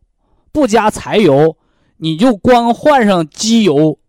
[0.52, 1.58] 不加柴油，
[1.98, 4.00] 你就光换上机油，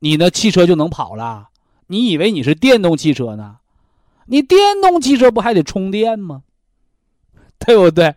[0.00, 1.48] 你的汽车就能跑了？
[1.86, 3.58] 你以为你是电动汽车呢？
[4.26, 6.42] 你电动汽车不还得充电吗？
[7.58, 8.14] 对不对？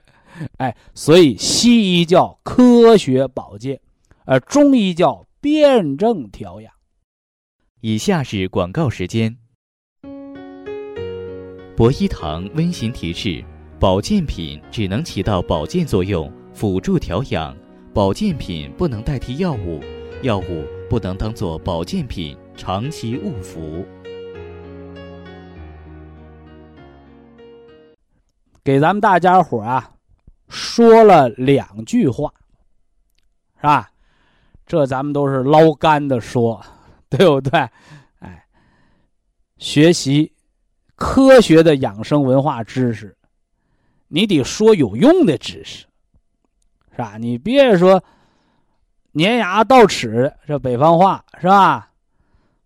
[0.57, 3.79] 哎，所以西医叫科学保健，
[4.25, 5.25] 而中医叫。
[5.45, 6.73] 辩证调养。
[7.81, 9.37] 以下是广告时间。
[11.77, 13.45] 博一堂温馨提示：
[13.79, 17.55] 保健品只能起到保健作用，辅助调养；
[17.93, 19.79] 保健品不能代替药物，
[20.23, 23.85] 药物不能当做保健品长期误服。
[28.63, 29.91] 给咱们大家伙啊，
[30.49, 32.33] 说了两句话，
[33.57, 33.91] 是吧？
[34.65, 36.59] 这咱们都是捞干的说，
[37.09, 37.59] 对不对？
[38.17, 38.43] 哎，
[39.57, 40.33] 学习
[40.95, 43.15] 科学的养生文化知识，
[44.07, 45.85] 你得说有用的知识，
[46.91, 47.17] 是吧？
[47.19, 48.03] 你别说
[49.13, 51.84] 粘牙倒齿，这北方话是吧？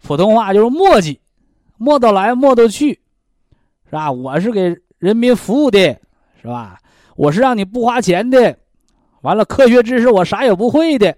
[0.01, 1.19] 普通话就是磨叽，
[1.77, 2.99] 磨叨来磨叨去，
[3.85, 4.11] 是吧？
[4.11, 5.79] 我是给人民服务的，
[6.41, 6.79] 是吧？
[7.15, 8.57] 我是让你不花钱的，
[9.21, 11.15] 完了科学知识我啥也不会的，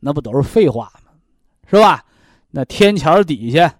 [0.00, 1.10] 那不都是废话吗？
[1.66, 2.04] 是吧？
[2.50, 3.74] 那天桥底下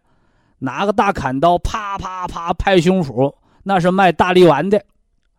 [0.59, 4.85] 拿个大砍刀，啪啪啪拍胸脯，那是卖大力丸的，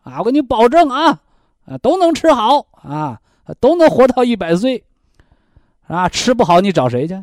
[0.02, 0.20] 啊！
[0.20, 1.20] 我给你保证啊，
[1.66, 3.20] 啊都能吃好啊，
[3.60, 4.82] 都能活到一百岁，
[5.86, 6.08] 啊！
[6.08, 7.22] 吃不好你找谁去？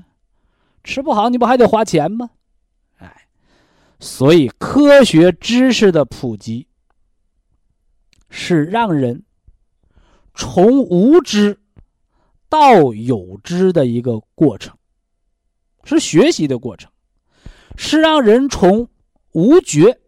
[0.83, 2.29] 吃不好你不还得花钱吗？
[2.97, 3.27] 哎，
[3.99, 6.67] 所以科学知识的普及
[8.29, 9.23] 是让人
[10.33, 11.59] 从无知
[12.49, 14.75] 到有知的一个过程。
[15.85, 16.89] 是学习的过程，
[17.75, 18.87] 是让人从
[19.33, 19.99] 无觉，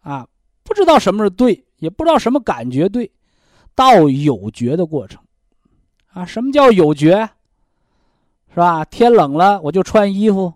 [0.00, 0.28] 啊，
[0.62, 3.10] 不知道什么是对，也不知道什么感觉对，
[3.74, 5.22] 到有觉的过程，
[6.08, 7.30] 啊，什么叫有觉？
[8.58, 8.84] 是吧？
[8.84, 10.52] 天冷了我就穿衣服，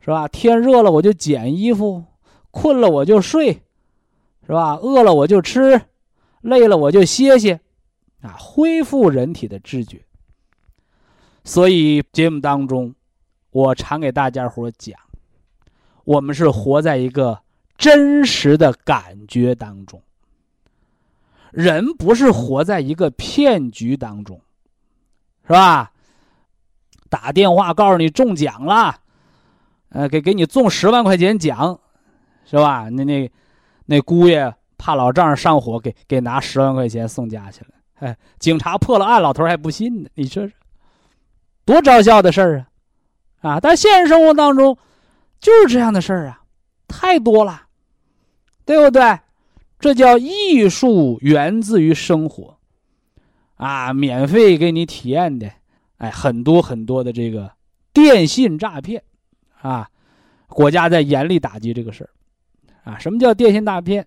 [0.00, 0.26] 是吧？
[0.26, 2.02] 天热了我就减衣服，
[2.50, 3.52] 困了我就睡，
[4.46, 4.76] 是吧？
[4.76, 5.78] 饿了我就吃，
[6.40, 7.60] 累了我就歇歇，
[8.22, 10.00] 啊，恢复人体的知觉。
[11.44, 12.94] 所以节目当中。
[13.52, 14.96] 我常给大家伙讲，
[16.04, 17.40] 我们是活在一个
[17.76, 20.00] 真实的感觉当中，
[21.50, 24.40] 人不是活在一个骗局当中，
[25.42, 25.92] 是吧？
[27.10, 28.96] 打电话告诉你中奖了，
[29.90, 31.78] 呃，给给你中十万块钱奖，
[32.46, 32.88] 是吧？
[32.88, 33.30] 那那
[33.84, 37.70] 那姑爷怕老丈人上火，给给拿十万块钱送家去了。
[37.96, 40.08] 哎，警察破了案，老头还不信呢。
[40.14, 40.52] 你说说，
[41.66, 42.66] 多招笑的事儿
[43.40, 43.50] 啊！
[43.50, 44.78] 啊，但现实生活当中，
[45.40, 46.40] 就是这样的事儿啊，
[46.88, 47.62] 太多了，
[48.64, 49.18] 对不对？
[49.78, 52.58] 这叫艺术源自于生活，
[53.56, 55.50] 啊，免费给你体验的，
[56.00, 57.52] 哎，很多很多的这个
[57.92, 59.02] 电信诈骗，
[59.60, 59.86] 啊，
[60.48, 62.10] 国家在严厉打击这个事儿，
[62.90, 64.06] 啊，什么叫电信诈骗？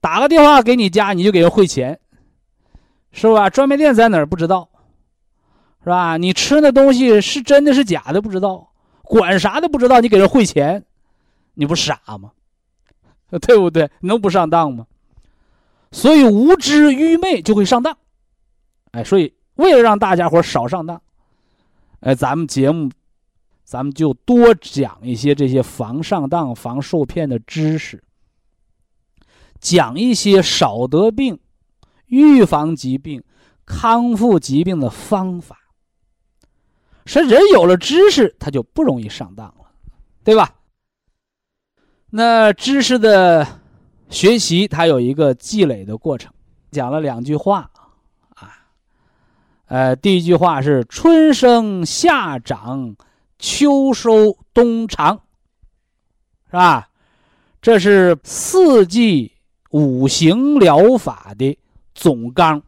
[0.00, 1.98] 打个电话给你家，你就给人汇钱，
[3.10, 3.50] 是吧？
[3.50, 4.68] 专卖店在哪儿不知道？
[5.82, 6.16] 是吧？
[6.16, 8.70] 你吃那东西是真的是假的不知道，
[9.02, 10.84] 管啥都不知道，你给人汇钱，
[11.54, 12.30] 你不傻吗？
[13.42, 13.90] 对不对？
[14.02, 14.86] 能不上当吗？
[15.90, 17.98] 所以无知愚昧就会上当。
[18.92, 21.00] 哎，所以为了让大家伙少上当，
[22.00, 22.90] 哎，咱们节目，
[23.64, 28.02] 咱们就多讲一些这些防上当、防受骗的知识，
[29.60, 31.38] 讲一些少得病、
[32.06, 33.22] 预防疾病、
[33.64, 35.58] 康复疾病的方法。
[37.04, 39.70] 说人有了知识，他就不容易上当了，
[40.22, 40.54] 对吧？
[42.14, 43.46] 那知识的
[44.10, 46.30] 学习，它有一个积累的过程。
[46.70, 47.70] 讲了两句话，
[49.72, 52.94] 呃，第一句话是“春生夏长，
[53.38, 55.22] 秋收冬藏”，
[56.44, 56.90] 是吧？
[57.62, 59.32] 这是四季
[59.70, 61.58] 五行疗法的
[61.94, 62.62] 总纲。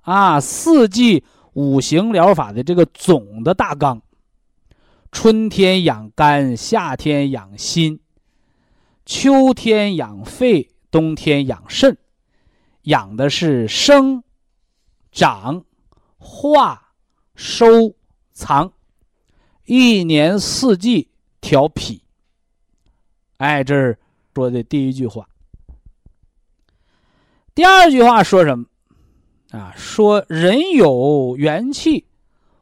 [0.00, 1.22] 啊，四季。
[1.52, 4.00] 五行疗法的这个总的大纲：
[5.10, 8.00] 春天养肝，夏天养心，
[9.04, 11.98] 秋天养肺，冬天养肾，
[12.82, 14.22] 养的是生、
[15.10, 15.64] 长、
[16.22, 16.92] 化、
[17.34, 17.94] 收、
[18.32, 18.70] 藏，
[19.64, 21.08] 一年四季
[21.40, 22.02] 调脾。
[23.38, 23.98] 哎，这是
[24.34, 25.26] 说的第一句话。
[27.54, 28.66] 第二句话说什么？
[29.50, 32.06] 啊，说人有元气，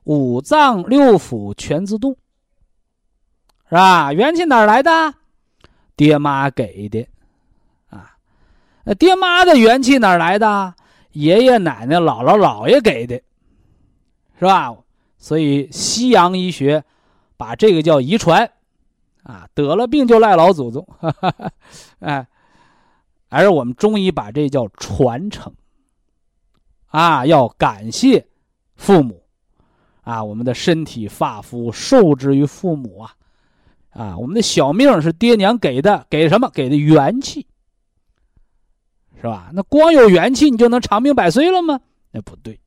[0.05, 2.16] 五脏六腑全自动，
[3.68, 4.12] 是吧？
[4.12, 5.14] 元气哪来的？
[5.97, 7.07] 爹妈给的，
[7.90, 8.16] 啊，
[8.85, 10.75] 那爹妈的元气哪来的？
[11.12, 13.21] 爷爷奶奶、姥姥姥爷给的，
[14.38, 14.74] 是吧？
[15.16, 16.85] 所以西洋医学
[17.37, 18.51] 把这个叫遗传，
[19.24, 21.53] 啊，得了病就赖老祖宗，哈 哈
[21.98, 22.27] 哎，
[23.29, 25.53] 而我们中医把这叫传承。
[26.91, 28.26] 啊，要感谢
[28.74, 29.22] 父母，
[30.03, 33.14] 啊，我们的身体发肤受之于父母啊，
[33.91, 36.49] 啊，我们的小命是爹娘给的，给什么？
[36.49, 37.47] 给的元气，
[39.16, 39.51] 是吧？
[39.53, 41.78] 那光有元气你就能长命百岁了吗？
[42.12, 42.59] 那不对，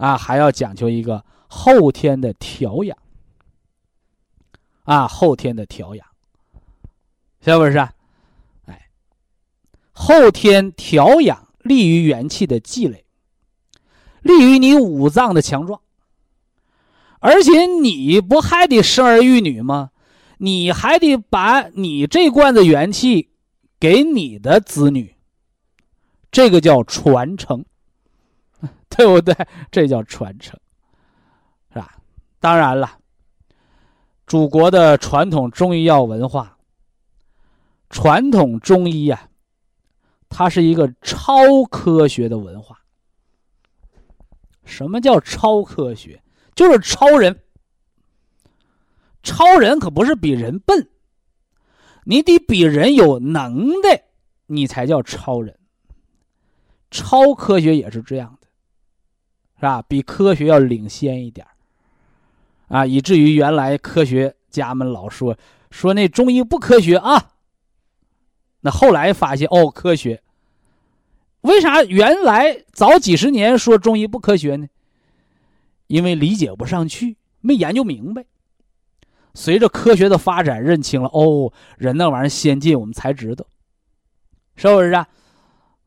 [0.00, 2.96] 啊，还要讲究一个后天的调养，
[4.84, 6.06] 啊，后天的调养，
[7.44, 7.78] 是不是？
[8.66, 8.88] 哎，
[9.92, 11.46] 后天调养。
[11.62, 13.04] 利于元气的积累，
[14.22, 15.82] 利于你五脏的强壮。
[17.18, 19.90] 而且你不还得生儿育女吗？
[20.38, 23.28] 你还得把你这罐子元气
[23.78, 25.16] 给你的子女，
[26.32, 27.66] 这个叫传承。
[28.90, 29.34] 对不对？
[29.70, 30.58] 这叫传承，
[31.72, 31.96] 是吧？
[32.38, 32.98] 当然了，
[34.26, 36.58] 祖国的传统中医药文化，
[37.88, 39.28] 传统中医呀，
[40.28, 42.78] 它是一个超科学的文化。
[44.64, 46.22] 什么叫超科学？
[46.54, 47.42] 就是超人。
[49.22, 50.88] 超人可不是比人笨，
[52.04, 54.04] 你得比人有能耐，
[54.46, 55.58] 你才叫超人。
[56.90, 58.38] 超科学也是这样，
[59.60, 59.82] 是吧？
[59.86, 61.46] 比科学要领先一点
[62.68, 65.36] 啊，以至于原来科学家们老说
[65.70, 67.32] 说那中医不科学啊。
[68.62, 70.22] 那后来发现哦，科学。
[71.42, 74.66] 为啥原来早几十年说中医不科学呢？
[75.88, 78.24] 因为理解不上去，没研究明白。
[79.34, 83.44] 随着科学的发展，认清了哦，人那玩意儿先进，我们才知道，
[84.56, 85.06] 是不是啊？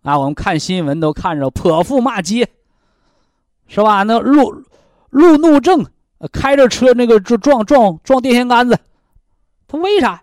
[0.03, 2.49] 啊，我们看新闻都看着泼妇骂街，
[3.67, 4.03] 是吧？
[4.03, 4.63] 那路
[5.09, 5.85] 路怒症，
[6.31, 8.79] 开着车那个撞撞撞撞电线杆子，
[9.67, 10.21] 他为啥？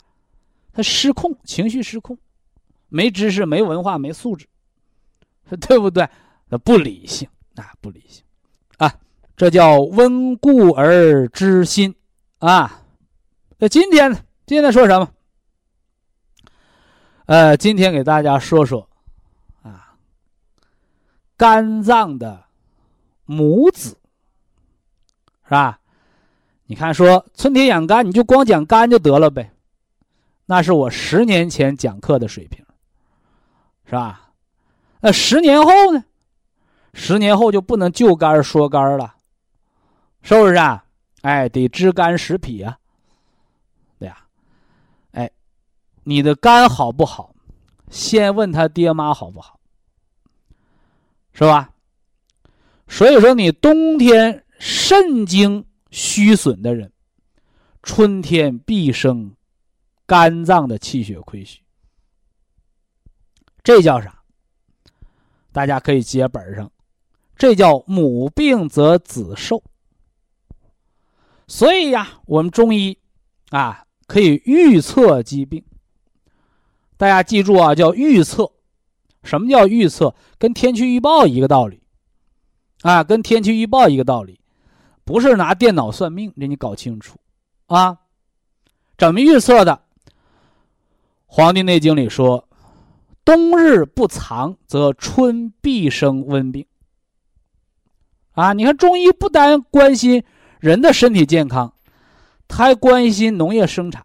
[0.72, 2.16] 他失控，情绪失控，
[2.88, 4.46] 没知识，没文化，没素质，
[5.68, 6.08] 对不对？
[6.64, 8.24] 不理性啊，不理性
[8.78, 8.92] 啊，
[9.36, 11.94] 这叫温故而知新
[12.38, 12.82] 啊。
[13.58, 14.18] 那今天呢？
[14.46, 15.08] 今天说什么？
[17.26, 18.88] 呃，今天给大家说说，
[19.62, 19.94] 啊，
[21.36, 22.44] 肝脏的
[23.30, 23.96] 母子，
[25.44, 25.78] 是吧？
[26.64, 29.52] 你看，说春天养肝，你就光讲肝就得了呗，
[30.46, 32.66] 那是我十年前讲课的水平，
[33.84, 34.32] 是吧？
[35.00, 36.04] 那十年后呢？
[36.92, 39.14] 十年后就不能就肝说肝了，
[40.22, 40.84] 是不是啊？
[41.22, 42.78] 哎，得知肝识脾啊。
[44.00, 44.26] 对呀，
[45.12, 45.30] 哎
[46.02, 47.32] 你的肝好不好？
[47.90, 49.60] 先问他爹妈好不好，
[51.32, 51.70] 是吧？
[52.90, 56.92] 所以说，你冬天肾精虚损的人，
[57.82, 59.34] 春天必生
[60.04, 61.60] 肝脏的气血亏虚。
[63.62, 64.22] 这叫啥？
[65.52, 66.70] 大家可以接本上，
[67.36, 69.62] 这叫母病则子受。
[71.46, 72.98] 所以呀，我们中医
[73.50, 75.64] 啊，可以预测疾病。
[76.96, 78.50] 大家记住啊，叫预测。
[79.22, 80.14] 什么叫预测？
[80.38, 81.82] 跟天气预报一个道理，
[82.82, 84.40] 啊，跟天气预报一个道理，
[85.04, 87.18] 不是拿电脑算命，这你搞清楚
[87.66, 87.98] 啊。
[88.96, 89.80] 怎么预测的？
[91.26, 92.48] 《黄帝内经》里说
[93.24, 96.66] ：“冬日不藏，则春必生温病。”
[98.32, 100.24] 啊，你看中医不单关心
[100.58, 101.72] 人的身体健康，
[102.48, 104.04] 他还关心农业生产。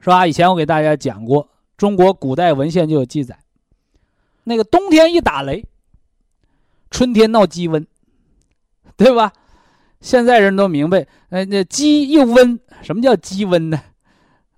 [0.00, 0.26] 是吧？
[0.26, 3.38] 以前我给大家讲过，中国古代文献就有记载，
[4.44, 5.64] 那个冬天一打雷，
[6.90, 7.86] 春天闹鸡瘟，
[8.96, 9.32] 对吧？
[10.00, 13.82] 现在人都明白，呃，那鸡又瘟，什么叫鸡瘟呢？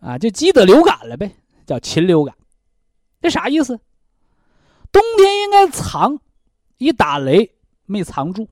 [0.00, 1.34] 啊，就鸡得流感了呗，
[1.66, 2.34] 叫禽流感。
[3.22, 3.80] 这啥意思？
[4.92, 6.18] 冬天应该藏，
[6.78, 7.52] 一打雷
[7.86, 8.48] 没藏住，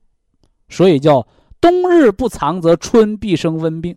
[0.68, 1.26] 所以叫
[1.60, 3.96] 冬日不藏，则春必生温病。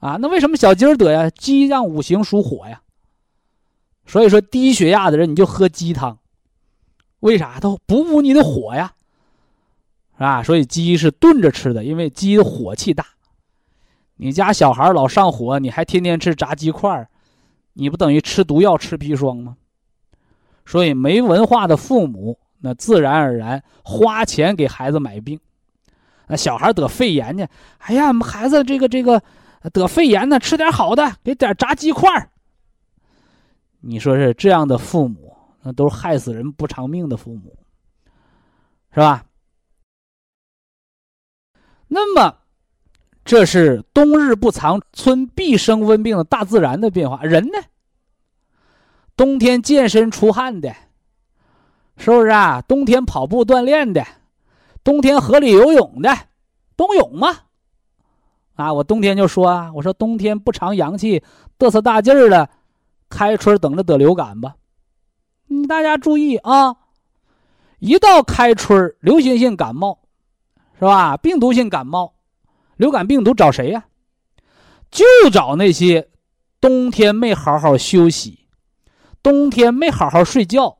[0.00, 1.30] 啊，那为什么小鸡儿得呀？
[1.30, 2.82] 鸡让五行属火呀，
[4.04, 6.18] 所以说低血压的人你就喝鸡汤，
[7.22, 7.58] 为啥？
[7.58, 8.92] 都补补你的火呀，
[10.18, 13.04] 啊，所以鸡是炖着吃的，因为鸡的火气大。
[14.16, 17.08] 你家小孩老上火，你还天天吃炸鸡块儿
[17.72, 19.56] 你不等于吃毒药吃砒霜吗？
[20.64, 25.40] 所以没文化的父母，那自然而然花钱给孩子买病。
[26.28, 27.46] 那小孩得肺炎呢，
[27.78, 29.22] 哎呀，孩子这个这个。
[29.72, 32.30] 得肺炎呢，吃点好的，给点炸鸡块儿
[33.78, 35.31] 你说是这样的父母，
[35.62, 37.56] 那都是害死人不偿命的父母，
[38.92, 39.24] 是吧？
[41.86, 42.38] 那么，
[43.24, 47.22] 这是冬日不藏，春必生温病的大自然的变化。
[47.22, 47.58] 人呢，
[49.16, 50.74] 冬天健身出汗的，
[51.96, 52.62] 是不是啊？
[52.62, 54.04] 冬天跑步锻炼的，
[54.82, 56.10] 冬天河里游泳的，
[56.76, 57.28] 冬泳吗？
[58.54, 61.22] 啊，我冬天就说啊，我说冬天不藏阳气，
[61.58, 62.48] 嘚瑟大劲儿的，
[63.08, 64.56] 开春等着得流感吧。
[65.46, 66.76] 你大家注意啊，
[67.78, 69.98] 一到开春流行性感冒，
[70.78, 71.16] 是吧？
[71.16, 72.14] 病毒性感冒，
[72.76, 73.84] 流感病毒找谁呀？
[74.90, 76.08] 就找那些
[76.60, 78.46] 冬天没好好休息，
[79.22, 80.78] 冬天没好好睡觉，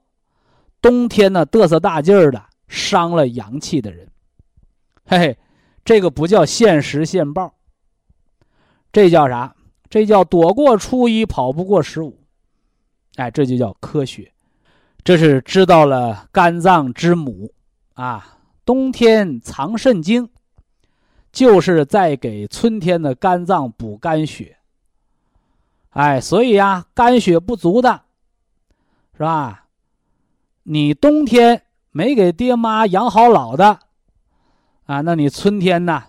[0.80, 4.08] 冬天呢嘚瑟大劲儿的，伤了阳气的人。
[5.04, 5.38] 嘿嘿，
[5.84, 7.54] 这个不叫现实现报。
[8.92, 9.54] 这叫啥？
[9.90, 12.18] 这叫躲过初一，跑不过十五。
[13.16, 14.31] 哎，这就叫科学。
[15.04, 17.52] 这是知道了肝脏之母
[17.94, 20.28] 啊，冬天藏肾精，
[21.32, 24.58] 就是在给春天的肝脏补肝血。
[25.90, 28.02] 哎，所以呀，肝血不足的，
[29.14, 29.66] 是吧？
[30.62, 33.80] 你冬天没给爹妈养好老的，
[34.84, 36.04] 啊，那你春天呢，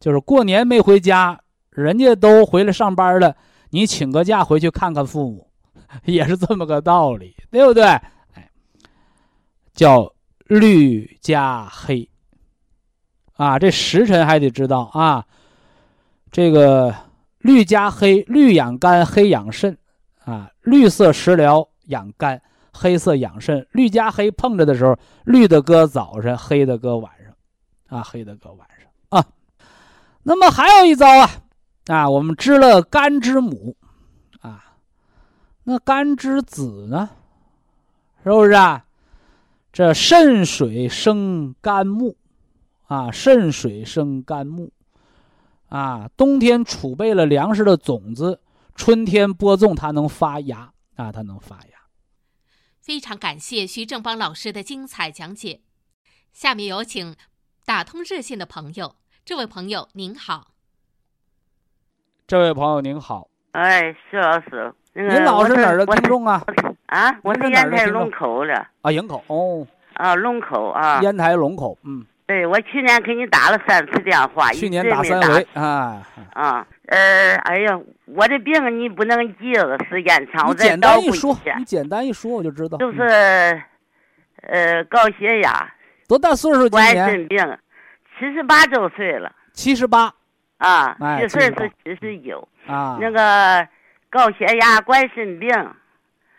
[0.00, 1.40] 就是过年没回家，
[1.70, 3.36] 人家都回来上班了，
[3.70, 5.48] 你请个假回去看看父母，
[6.04, 7.84] 也是这么个道理，对不对？
[9.74, 10.12] 叫
[10.46, 12.08] 绿加黑，
[13.34, 15.24] 啊，这时辰还得知道啊，
[16.30, 16.94] 这个
[17.38, 19.76] 绿加黑，绿养肝，黑养肾，
[20.24, 22.40] 啊，绿色食疗养肝。
[22.74, 29.26] 黑色养肾，绿加黑碰着的时候，绿的搁早晨，黑的搁晚上，啊，黑的搁晚上啊。
[30.22, 31.30] 那么还有一招啊，
[31.88, 33.76] 啊，我们知了肝之母，
[34.40, 34.64] 啊，
[35.64, 37.10] 那肝之子呢？
[38.24, 38.82] 是不是啊？
[39.72, 42.18] 这肾水生肝木，
[42.88, 44.70] 啊，肾水生肝木，
[45.70, 48.42] 啊，冬天储备了粮食的种子，
[48.74, 51.78] 春天播种它能发芽，啊，它能发芽。
[52.80, 55.62] 非常感谢徐正邦老师的精彩讲解。
[56.34, 57.16] 下面有请
[57.64, 58.96] 打通热线的朋友。
[59.24, 60.52] 这位朋友您好。
[62.26, 63.30] 这位朋友您好。
[63.52, 66.42] 哎，徐老师，那个您老是哪儿的听众啊？
[66.86, 68.66] 啊，我是烟台龙口的。
[68.82, 69.66] 啊，营口哦。
[69.94, 71.00] 啊，龙口啊。
[71.02, 72.04] 烟台龙口，嗯。
[72.26, 76.02] 对，我去年给你打了三次电话，去年打三回啊。
[76.34, 77.78] 啊，呃，哎呀。
[78.14, 82.76] 我的病你不能记了，时间长，我再简单一说，你简单一说我就知道。
[82.76, 82.98] 就是，
[84.42, 85.72] 呃，高血压，
[86.06, 86.68] 多大岁数？
[86.68, 87.38] 冠心病，
[88.18, 89.32] 七十八周岁了。
[89.54, 90.12] 七十八。
[90.58, 92.46] 啊，七岁是七十九。
[92.66, 92.98] 啊。
[93.00, 93.66] 那个
[94.12, 95.50] 高血压、冠心病，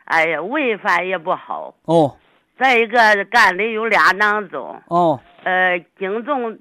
[0.06, 1.74] 哎呀，胃反也不好。
[1.86, 2.16] 哦。
[2.58, 4.80] 再一个，肝里有俩囊肿。
[4.88, 5.20] 哦。
[5.44, 6.58] 呃，颈动。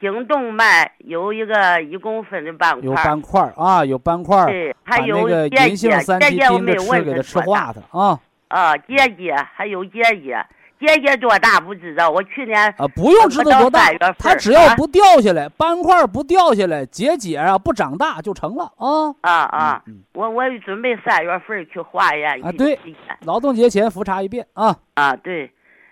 [0.00, 4.46] 颈动脉有一个一公分的斑块，有斑块啊，有斑块。
[4.46, 8.18] 对，还有结节，结节我没问给他吃化它啊。
[8.48, 10.44] 啊，结节还有结节，
[10.84, 12.10] 结节多大不知道。
[12.10, 19.14] 我去年啊，不用知道多大，它只要不掉下来，斑块不掉下来，结节啊不长大就成了啊。
[19.20, 19.82] 啊啊，
[20.14, 22.44] 我我准备三月份去化验。
[22.44, 22.78] 啊，对，
[23.24, 24.76] 劳动节前复查一遍啊。
[24.94, 25.50] 啊，对，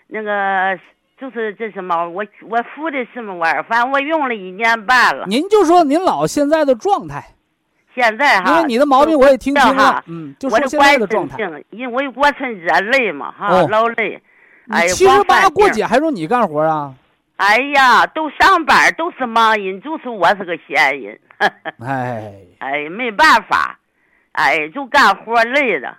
[0.09, 0.79] 那个。
[1.21, 3.63] 就是这什么，我我敷的什么玩意儿？
[3.65, 5.27] 反正我用了一年半了。
[5.27, 7.23] 您就说您老现在的状态，
[7.95, 11.37] 现在哈，因为你的毛病我也听清了，嗯，就说现在的状态。
[11.69, 14.19] 因为过春节累嘛，哈，老累。
[14.71, 16.95] 哎呀，七十八过节还用你干活啊？
[17.37, 21.19] 哎呀，都上班都是忙人，就是我是个闲人。
[21.81, 23.79] 哎， 哎，没办法，
[24.33, 25.97] 哎，就干活累的，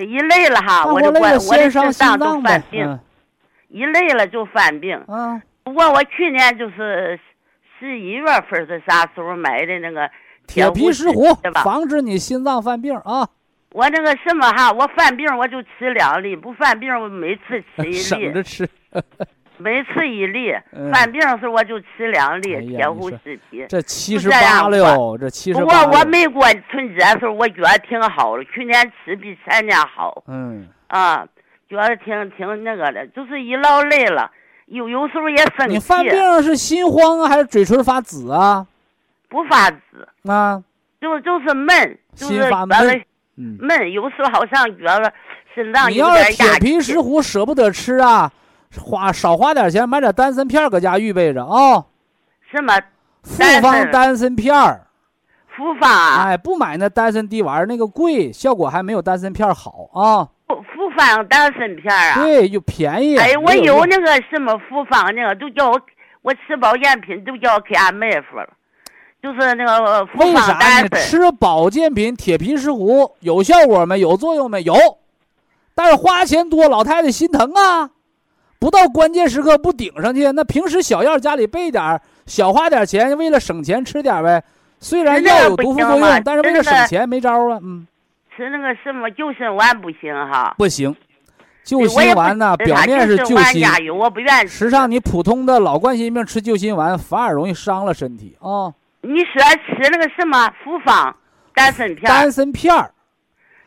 [0.00, 3.00] 一累了哈，我就我我心脏就犯病。
[3.68, 5.02] 一累了就犯病。
[5.08, 5.42] 嗯。
[5.64, 7.18] 不过我去年就是
[7.80, 10.08] 十一月份是啥时候买的那个
[10.46, 11.34] 铁皮石斛？
[11.64, 13.26] 防止你心脏犯病啊。
[13.74, 17.98] 我那个什么哈，我犯病我就吃两粒，不犯病我每次吃 一粒。
[17.98, 18.68] 省着吃。
[19.56, 20.52] 每次一粒，
[20.92, 23.66] 犯病时候我就吃两粒铁斛石皮。
[23.68, 25.84] 这七十八了哟，这七十八。
[25.84, 28.44] 不过我没过春节时候，我觉得挺好的。
[28.44, 30.22] 去年吃比前年好。
[30.28, 30.68] 嗯。
[30.86, 31.26] 啊。
[31.66, 34.30] 觉得挺挺那个的，就是一劳累了，
[34.66, 35.72] 有有时候也生气。
[35.72, 38.64] 你犯病是心慌啊，还是嘴唇发紫啊？
[39.28, 40.62] 不发紫啊，
[41.00, 43.04] 就就是闷，就是觉得闷。
[43.92, 45.12] 有时候好像觉得
[45.54, 46.28] 心脏有点压。
[46.28, 48.30] 你要是铁皮石斛舍不得吃啊，
[48.78, 51.84] 花少花点钱买点丹参片搁家预备着啊。
[52.50, 52.74] 什么？
[53.22, 54.86] 复方丹参片儿。
[55.56, 56.24] 复方。
[56.24, 60.28] 哎，不买那丹参滴丸那个贵，效果还没有丹参片好啊。
[60.46, 63.16] 复方丹参片啊，对，又便宜。
[63.16, 65.80] 哎，我有那个什么复方那个，都叫我
[66.22, 68.48] 我吃保健品都叫我给俺妹夫了，
[69.24, 71.00] 就是那个复方丹参。
[71.00, 73.98] 吃保健品铁皮石斛有效果没？
[73.98, 74.62] 有作用没？
[74.64, 74.74] 有，
[75.74, 77.88] 但是花钱多，老太太心疼啊，
[78.58, 80.30] 不到关键时刻不顶上去。
[80.32, 84.44] 那平时小药家里备点小花点钱，为了省钱吃点呗。
[84.78, 87.86] 虽然药有毒副作用，但是为了省钱没招啊，嗯。
[88.36, 90.94] 吃那个什么救心丸不行哈，不行，
[91.64, 93.66] 救心丸呢，表面是救心，
[93.96, 94.46] 我不愿意。
[94.48, 98.74] 实际上，你普通的老冠心病吃救心丸，反而容易伤了身体啊。
[99.04, 101.14] 你说吃那个什么复方
[101.54, 102.04] 丹参片？
[102.04, 102.90] 丹参片儿，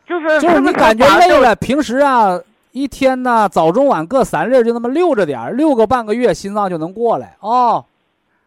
[0.06, 2.38] 就是就是你感觉累了，平时啊，
[2.72, 7.84] 一天呢早中晚各三粒，就那么溜着点溜个半个月，心脏就能过来啊。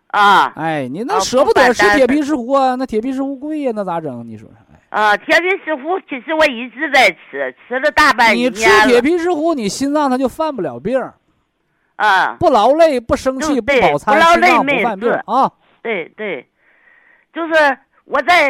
[0.07, 2.75] 啊，哎，你那舍不得吃铁皮石斛啊？
[2.75, 4.27] 那铁皮石斛贵呀，那咋整？
[4.27, 4.49] 你说。
[4.89, 11.01] 啊，铁皮石斛其实我一直在吃，吃了大半年你吃铁皮石斛，你心脏它就犯不了病。
[11.95, 15.49] 啊，不劳累，不生气，不饱餐，心脏不犯病啊。
[15.81, 16.45] 对对，
[17.33, 18.49] 就是我在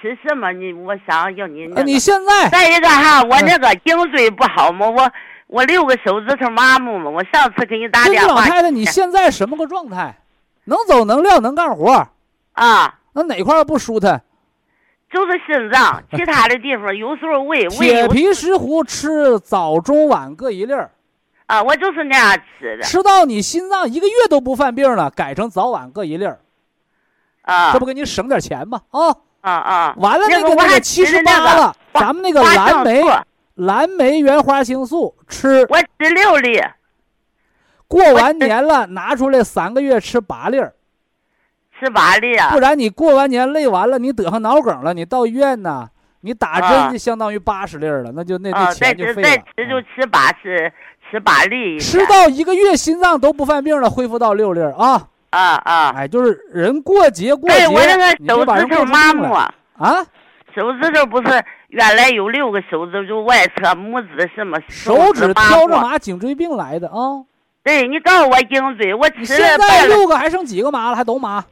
[0.00, 0.52] 吃什么？
[0.52, 1.66] 你我想要你。
[1.84, 5.10] 你现在再一个哈，我那个颈椎不好嘛，我
[5.46, 7.10] 我六个手指头麻木嘛。
[7.10, 8.28] 我上次给你打电话。
[8.28, 10.16] 老太太，你现在什么个状态？
[10.64, 12.08] 能走能撂能干活
[12.52, 12.94] 啊？
[13.14, 14.22] 那哪块不舒坦？
[15.12, 17.76] 就是心脏，其他的地方有时候胃 胃。
[17.78, 20.92] 铁皮石斛吃早中晚各一粒儿。
[21.46, 22.84] 啊，我就是那样吃的。
[22.84, 26.38] 吃到你心脏一个月都不犯病了，改成早晚各一粒儿。
[27.50, 28.80] 啊，这不给你省点钱吗？
[28.90, 29.08] 啊
[29.40, 29.94] 啊啊！
[29.98, 33.02] 完了那个那个七十八了，咱们那个蓝莓
[33.54, 35.66] 蓝莓原花青素吃。
[35.68, 36.62] 我吃六粒。
[37.88, 40.72] 过完年了，拿出来三个月吃八粒儿。
[41.78, 42.50] 吃八粒啊！
[42.52, 45.88] 不然你过完年累完了，你得上脑梗了，你到医院呢，
[46.20, 49.22] 你打针就相当于八十粒了，那就那那钱就废了。
[49.22, 50.72] 再吃就吃八十，
[51.10, 51.80] 吃八粒。
[51.80, 55.92] 吃到一个月心脏都不犯病了，恢复到六粒啊啊啊！
[55.96, 59.52] 哎，就是人过节过节，我那个手指头麻木啊，
[60.54, 67.24] 手指头不是原来有六个手指，就外侧拇指什么手指挑着麻，颈椎病来的啊。
[67.62, 70.96] 对你告诉我颈椎，我吃现在六个还剩几个麻了？
[70.96, 71.44] 还都麻？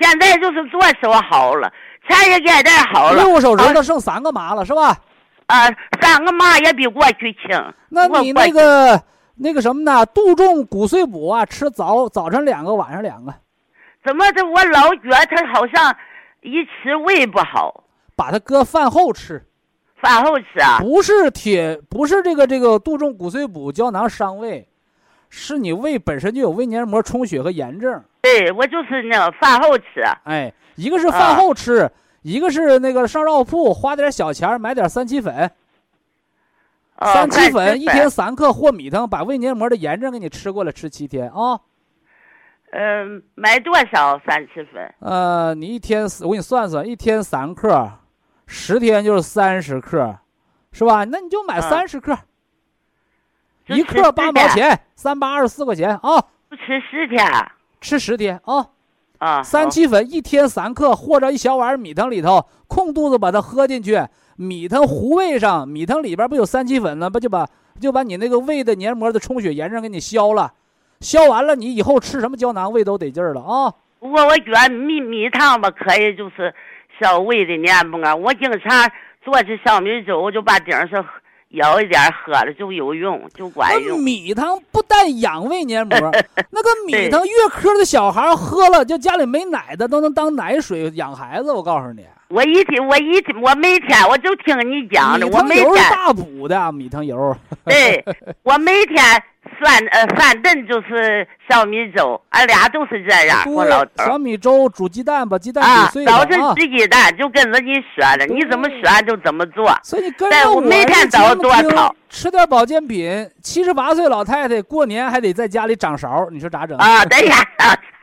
[0.00, 1.72] 现在就是左手好了，
[2.08, 3.22] 前一点点好了。
[3.22, 4.96] 六个手指头剩三个麻了，是吧？
[5.46, 5.68] 啊，
[6.00, 7.74] 三个麻也比过去轻。
[7.88, 9.02] 那你那个
[9.36, 10.04] 那个什么呢？
[10.06, 13.34] 杜仲骨碎补啊，吃早早晨两个，晚上两个。
[14.04, 15.96] 怎么这我老觉他好像
[16.42, 17.84] 一吃胃不好，
[18.16, 19.44] 把它搁饭后吃。
[20.00, 20.78] 饭后吃啊？
[20.80, 24.68] 不是铁，不是这个这个杜仲骨碎补胶囊伤胃，
[25.30, 28.02] 是你胃本身就有胃黏膜充血和炎症。
[28.20, 31.88] 对我就是那个饭后吃，哎，一个是饭后吃，
[32.22, 35.48] 一个是那个上药铺花点小钱买点三七粉，
[37.04, 41.60] 三七粉一天三克和米汤，把胃黏膜的炎症给你吃过来，吃七天啊。
[42.72, 44.94] 嗯，买多少三七粉？
[45.00, 47.90] 呃，你一天我给你算算，一天三克，
[48.46, 50.18] 十天就是三十克，
[50.72, 51.04] 是吧？
[51.04, 52.16] 那你就买三十克，
[53.66, 56.24] 一克八毛钱，三八二十四块钱啊。
[56.48, 57.26] 不吃十天。
[57.80, 58.68] 吃十天啊，
[59.18, 64.00] 啊，三七粉一天三克，或者一小碗米汤里头，空肚子把它喝进去，
[64.36, 67.46] 米汤糊胃上，米汤里边不有三七粉呢，不就把
[67.80, 70.52] 就把你那个胃的黏膜的充血炎症给你消了，
[71.00, 73.72] 消完了，你以后吃什么胶囊胃都得劲儿了啊。
[74.00, 76.54] 不过我觉得米米汤吧可以，就是
[77.00, 78.90] 消胃的黏膜，我经常
[79.24, 81.04] 做起小米粥，就把顶上。
[81.54, 84.00] 舀一点喝了就有用，就管用。
[84.02, 85.98] 米汤不但养胃黏膜，
[86.48, 91.52] 那个米汤月科的小孩喝了，就家里没奶的都能当奶水养孩子。
[91.52, 97.36] 我告诉你，我一天我一天我每天我就听你讲的，我每天大补的米汤油。
[97.64, 98.02] 对，
[98.42, 99.22] 我每天。
[99.58, 103.44] 酸呃饭顿就是小米粥，俺俩都是这样。
[103.52, 106.18] 我老头小米粥煮鸡蛋，把鸡蛋煮碎了啊。
[106.18, 109.76] 早晨吃鸡蛋就跟着你说的，你怎么说就怎么做。
[109.82, 111.94] 所以你跟着我每天早多操。
[112.08, 113.28] 吃点保健品。
[113.42, 116.76] 七十八岁老太太过年还得在家里掌勺，你说咋整？
[116.78, 117.36] 啊，对呀。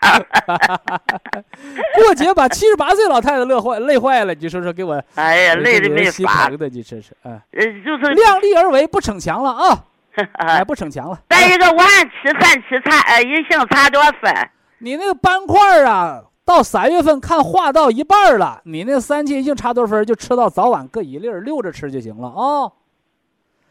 [1.96, 5.02] 过节把七十八岁老太太乐坏累坏了，你说说给我。
[5.16, 6.50] 哎呀，累的没法。
[6.50, 7.40] 的你这是哎。
[7.52, 9.84] 呃，就是量力而为，不逞强了啊。
[10.34, 11.20] 哎，不逞强了。
[11.30, 14.50] 再一个，我还吃饭吃茶，呃，银杏茶多粉。
[14.80, 22.72] 你那个斑块啊，到三月份看化到一半了，你那三七银杏茶多酚就吃到早晚各一粒，溜着吃就行了啊。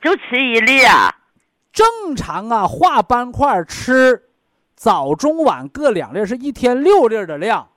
[0.00, 1.14] 就吃一粒啊？
[1.72, 4.22] 正常啊，化斑块吃
[4.74, 7.68] 早中晚各两粒，是一天六粒的量。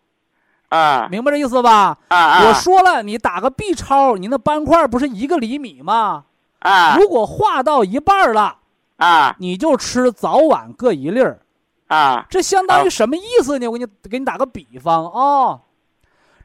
[0.70, 1.98] 啊，明白这意思吧？
[2.08, 2.48] 啊啊！
[2.48, 6.26] 我说了，你打个 B 超，你那斑块不是一个厘米吗？
[6.62, 6.98] 啊！
[6.98, 8.58] 如果化到一半了。
[8.98, 11.40] 啊，你就吃早晚各一粒儿，
[11.88, 13.68] 啊，这相当于什么意思呢？
[13.68, 15.62] 我给你给你打个比方啊，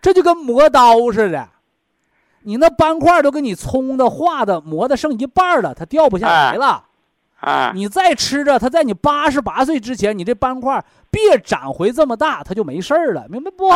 [0.01, 1.47] 这就跟磨刀似的，
[2.45, 6.85] 你那斑块都给你冲的、化的、磨的剩一半了，它掉不下来了，
[7.41, 13.69] 啊，你再吃着，它在你八十八岁之前，你这斑块别长回这么大，它就没事儿了，明白不？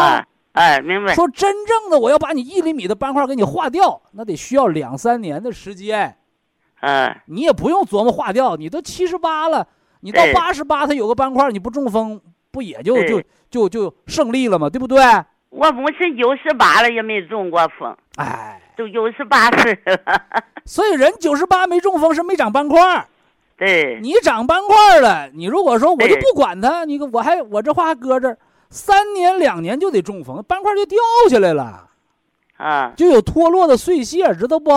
[0.53, 1.15] 哎，明白。
[1.15, 6.17] 说真正的我要把你一厘米的斑块给你化掉，那得需要两三年的时间。
[6.81, 9.67] 嗯，你也不用琢磨化掉，你都七十八了，
[10.01, 12.21] 你到八十八，它有个斑块，你不中风，
[12.51, 14.69] 不也就就就就胜利了吗？
[14.71, 14.99] 对不对？
[15.51, 20.01] 我母亲九十八了，也没中过风，哎，都九十八岁了。
[20.65, 23.07] 所以人九十八没中风是没长斑块
[23.59, 28.39] 对，你长斑块了，你如果说我就不管它，你我还我这话还搁这儿，
[28.71, 31.89] 三年两年就得中风，斑块就掉下来了。
[32.57, 34.71] 啊就有脱落的碎屑，知道不？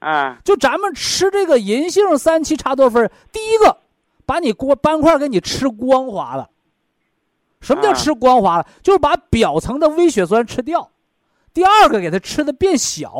[0.00, 3.78] 啊就咱们吃这个银杏三七茶多酚，第一个
[4.26, 6.50] 把你锅斑块给你吃光滑了。
[7.60, 8.66] 什么叫啊吃光滑了？
[8.82, 10.90] 就是把表层的微血栓吃掉。
[11.52, 13.12] 第二个给它吃的变小，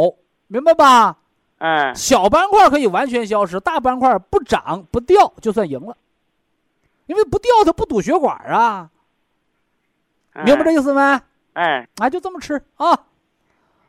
[0.48, 1.18] 明白吧？
[1.58, 5.94] 嗯小斑块可以完全消失，大斑块不长不掉就算赢了，
[7.04, 8.88] 因为不掉它不堵血管啊，
[10.44, 11.20] 明白这意思没？
[11.52, 12.98] 哎，啊，就这么吃啊。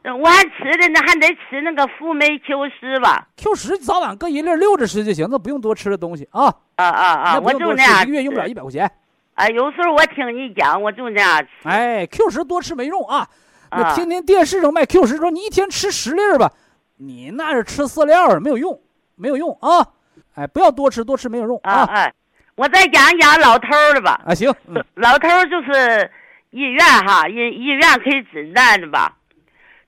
[0.03, 3.27] 我还吃的呢，还得吃那个辅酶 Q 十吧。
[3.37, 6.45] Q 十早晚各一粒儿溜着吃就行，那不用多吃的东西啊。
[6.75, 7.39] 啊啊啊！
[7.39, 8.91] 我就那样一个月用不了吃一百块钱。
[9.35, 11.69] 啊，有时候我听你讲，我就那样吃。
[11.69, 13.27] 哎，Q 十多吃没用啊。
[13.69, 16.51] 那啊天天电视上卖 Q 十，说你一天吃十粒儿吧，
[16.97, 18.81] 你那是吃饲料没有用，
[19.15, 19.85] 没有用啊。
[20.33, 21.71] 哎，不要多吃，多吃没有用啊。
[21.71, 22.13] 啊哎，
[22.55, 24.19] 我再讲讲老头儿的吧。
[24.25, 26.09] 啊，行，嗯老头儿就是
[26.49, 29.15] 医院哈，医医院可以诊断的吧，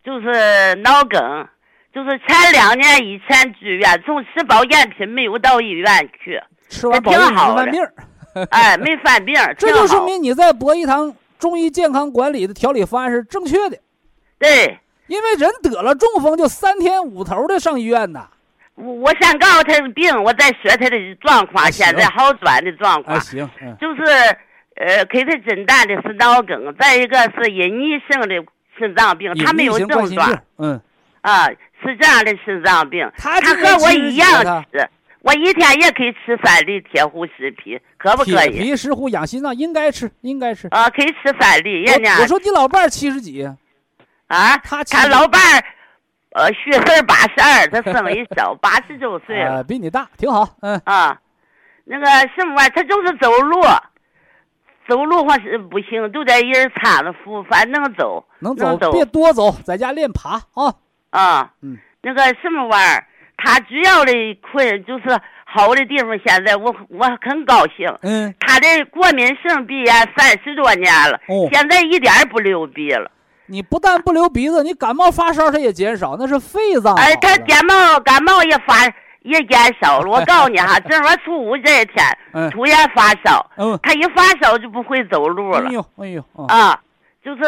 [0.04, 1.48] 就是脑梗，
[1.94, 7.82] 就是前两年以前住院，从吃保健品没有到医院去，吃完保健品没犯病。
[7.82, 7.94] 儿，
[8.52, 13.78] 哎，没犯病， 这就说明你在博医堂中医健康管理的调理方案是正确的。
[14.38, 14.80] 对。
[15.08, 18.26] 因为人得了中风就三天五头的上医院呐。
[18.76, 23.18] 我我先告诉他的病，我再说他的状况，现在好转的状况。
[23.18, 24.02] 啊，，行，嗯，就是
[24.78, 28.46] 呃，给他诊断的是脑梗，再一个是隐匿性的
[28.78, 30.80] 心脏病，他没有症状，嗯，
[31.22, 31.48] 啊，
[31.82, 33.10] 是这样的心脏病。
[33.18, 34.90] 他他和我一样吃，
[35.22, 38.52] 我一天也可以吃三粒铁虎石皮，可不可以？
[38.52, 40.68] 铁皮石斛养心脏应该吃，应该吃。
[40.70, 43.44] 啊，可以吃三粒，人家我我说你老伴儿七十几，
[44.28, 45.64] 啊，他他老伴儿，
[46.32, 49.58] 呃，虚岁八十二，他生一小，八十周岁 了。
[49.58, 51.18] 呃，比你大，挺好，嗯，啊，
[51.86, 52.06] 那个
[52.36, 53.62] 什么玩意儿，他就是走路，
[54.88, 60.74] 走路还是不行，都得人搀着扶，反正能走，能走别多走，在家练爬啊。
[61.12, 61.52] 啊。
[61.62, 61.78] 嗯。
[62.06, 63.06] 那个什么玩意儿，
[63.38, 64.12] 他主要的
[64.52, 67.88] 困就是好的地方，现在我我很高兴。
[68.02, 73.10] 嗯，他的过敏性鼻炎三十多年了，哦现在一点儿不流鼻了。
[73.46, 78.74] 你不但不流鼻子，你感冒发烧它也减少，那是肺脏哎，他感冒感冒也发
[79.24, 80.08] 也减少了。
[80.12, 85.72] 我告诉你哈，正月初五这一天嗯突然发烧，嗯，他一发烧就不会走路了哎。
[85.72, 86.82] 呦哎呦啊，啊，
[87.24, 87.42] 就是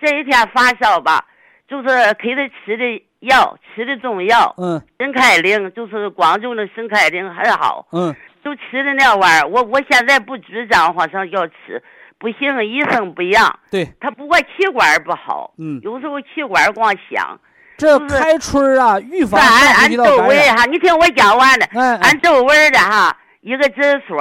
[0.00, 1.24] 这一天发烧吧，
[1.68, 8.14] 就是给他吃的药，吃的中药，嗯肾开灵，就是广州的肾开灵很好，嗯，
[8.44, 9.48] 就吃的那玩意儿。
[9.48, 11.82] 我我现在不主张好像要吃，
[12.18, 17.40] 不行，医生不让，对，他不过气管不好，嗯，有时候气管光响。
[17.76, 20.18] 这开春儿啊，预防咱上呼俺吸道感染。
[20.18, 24.18] 周围哈，你听我讲完了，哎哎俺周围的哈一个诊所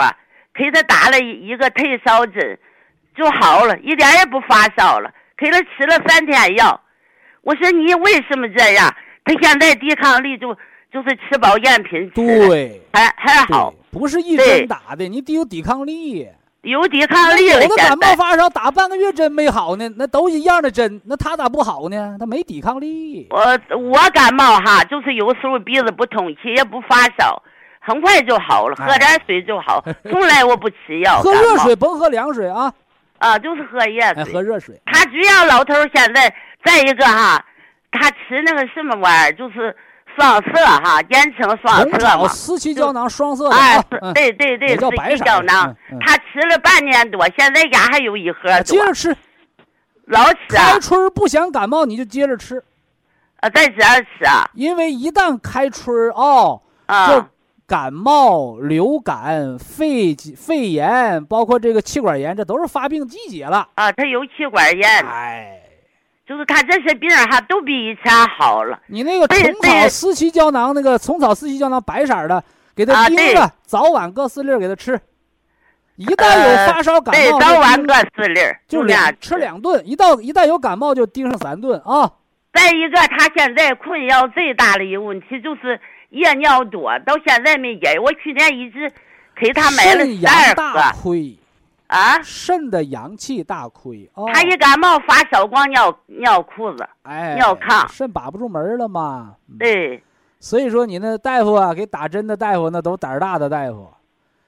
[0.53, 2.59] 给他打了一一个退烧针，
[3.15, 5.11] 就好了，一点也不发烧了。
[5.37, 6.79] 给他吃了三天药，
[7.41, 8.93] 我说你为什么这样？
[9.23, 10.53] 他现在抵抗力就
[10.91, 16.27] 就是吃保健品吃对还还好，，不是一对针打的，你得有抵抗力。
[16.61, 17.63] 有抵抗力了。
[17.63, 22.15] 有的感冒发烧打半个月针没好呢，那都一样的针，那他咋不好呢？
[22.19, 23.27] 他没抵抗力。
[23.31, 27.41] 我我感冒哈，就是有时候鼻子不通气，也不发烧，
[27.79, 29.83] 很快就好了，哎喝点水就好。
[30.09, 32.71] 从来我不吃药，喝热水甭喝凉水啊，
[33.17, 34.33] 啊，就是喝热哎，水。
[34.33, 34.79] 喝热水。
[34.85, 36.33] 他主要老头现在
[36.63, 37.43] 再一个哈，
[37.91, 39.75] 他吃那个什么玩意儿，就是
[40.15, 42.27] 双色哈，简称双色嘛。
[42.27, 43.81] 四七胶囊双色的哎
[44.13, 45.75] 对对对，也叫白色胶囊。
[45.99, 49.15] 他吃了半年多，现在家还有一盒多，接着吃。
[50.07, 52.61] 老吃啊开，春儿不想感冒，你就接着吃，
[53.37, 57.29] 啊，在这儿吃啊，因为一旦开春儿哦，就啊，
[57.65, 63.69] 感冒、流感、肺肺炎，包括这个气管炎，这都是发病季节了。
[63.75, 65.60] 啊，他有气管炎，哎，
[66.31, 68.79] 就是他这些病儿哈都比以前好了。
[68.87, 72.41] 你那个虫草四七胶囊，那个虫草四七胶囊白色儿的，
[72.73, 74.97] 给他啊对叮着，早晚各四粒给他吃。
[75.97, 82.09] 一旦有呃发烧感，冒，叮早晚各四粒，就两吃两顿，一到一旦有感冒就盯上三顿啊。
[82.53, 85.77] 再一个，他现在困扰最大的一个问题就是
[86.11, 87.99] 夜尿多，到现在没解。
[87.99, 88.89] 我去年一直
[89.35, 91.37] 给他买了肾十二阳大盒亏，
[91.91, 92.21] 啊。
[92.23, 94.25] 肾的阳气大亏哦。
[94.33, 96.87] 他一感冒发小，光尿尿裤子。
[97.03, 99.35] 哎尿炕肾把不住门了嘛。
[99.49, 100.03] 嗯对，
[100.39, 103.89] 所以说你那大夫啊，给打针的大夫那都胆儿大的大夫，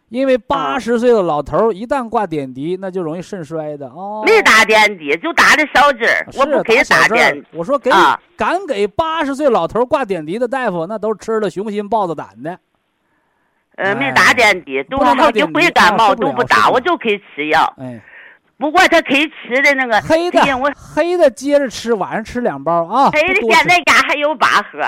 [0.10, 4.24] 因为八十岁的老头儿一旦挂点滴，那就容易肾衰的哦。
[4.26, 7.48] 没打点滴，就打的小针儿，不给打针儿点滴。
[7.52, 12.58] 我说给、啊敢给八十岁老头挂点滴的大夫，那都是吃了雄心豹子胆的。
[13.76, 17.74] 呃，没哎打点滴，都不能打好几回感冒都不打，我就可以吃药。
[17.80, 18.02] 哎，
[18.58, 23.12] 不不过他可以吃的那个黑的我黑的接着吃，晚上吃两包啊。
[23.12, 24.80] 黑的现在家还有八盒。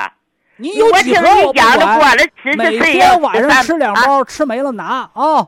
[0.56, 5.46] 你有我听几盒我讲的，过管，了七十每岁晚上吃两啊包，吃没了拿啊。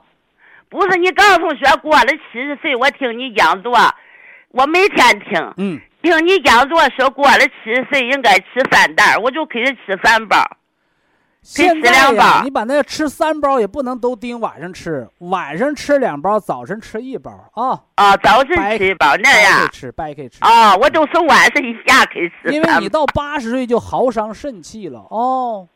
[0.67, 3.77] 不是你告诉说过了七十岁，我听你讲座，
[4.49, 10.37] 我每天听，嗯，听你讲座说过了七十岁应该吃三袋，我就可以吃三包。
[11.49, 17.81] 现在呀，你把那吃三包也不能都盯晚上吃，晚上吃两包，早晨吃一包啊。
[17.95, 19.69] 啊，早晨吃一包那白可以样。
[19.71, 20.39] 吃，白可以吃。
[20.41, 25.69] 啊，我都是晚上一下可以吃因为你到八十岁就耗伤肾气了哦。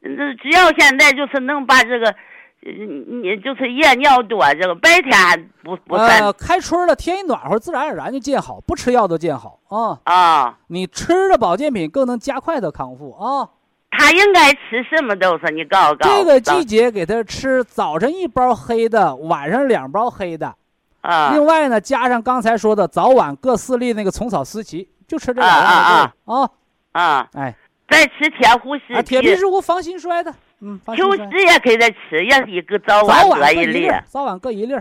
[0.00, 2.72] 那只要现在就是能把这个，呃
[3.20, 10.00] 你就是夜尿多，这个白天还不不算呃，开春了，天一暖和，自然而然就见好，不吃药都见好啊。
[10.04, 10.58] 啊。
[10.68, 13.50] 你吃了保健品更能加快的康复啊。
[13.92, 20.54] 他应该吃什么都是你告诉告诉这个季节给他吃早晨一包黑的，晚上两包黑的。
[21.02, 26.50] 啊另外呢，加上刚才说的早晚各四粒那个虫草思琪，就吃这两样啊啊啊。
[26.92, 27.54] 啊，哎，
[27.88, 31.30] 再吃铁护石啊，铁皮石斛防心衰的，嗯，防心秋衰。
[31.30, 34.74] 实也给他吃，也是一个早早晚晚各各一粒，早晚各一粒。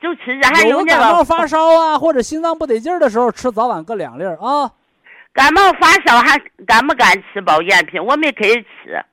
[0.00, 4.70] 就吃这还有感冒发烧啊，或者心脏不得劲儿的时候，吃早晚各两粒儿啊。
[5.36, 8.02] 感冒发烧还敢不敢吃保健品？
[8.02, 9.04] 我们可以吃，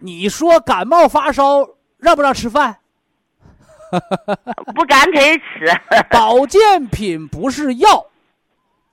[0.00, 1.66] 你说感冒发烧
[1.96, 2.78] 让不让吃饭？
[4.74, 5.72] 不敢可以吃。
[6.10, 8.06] 保健品不是药，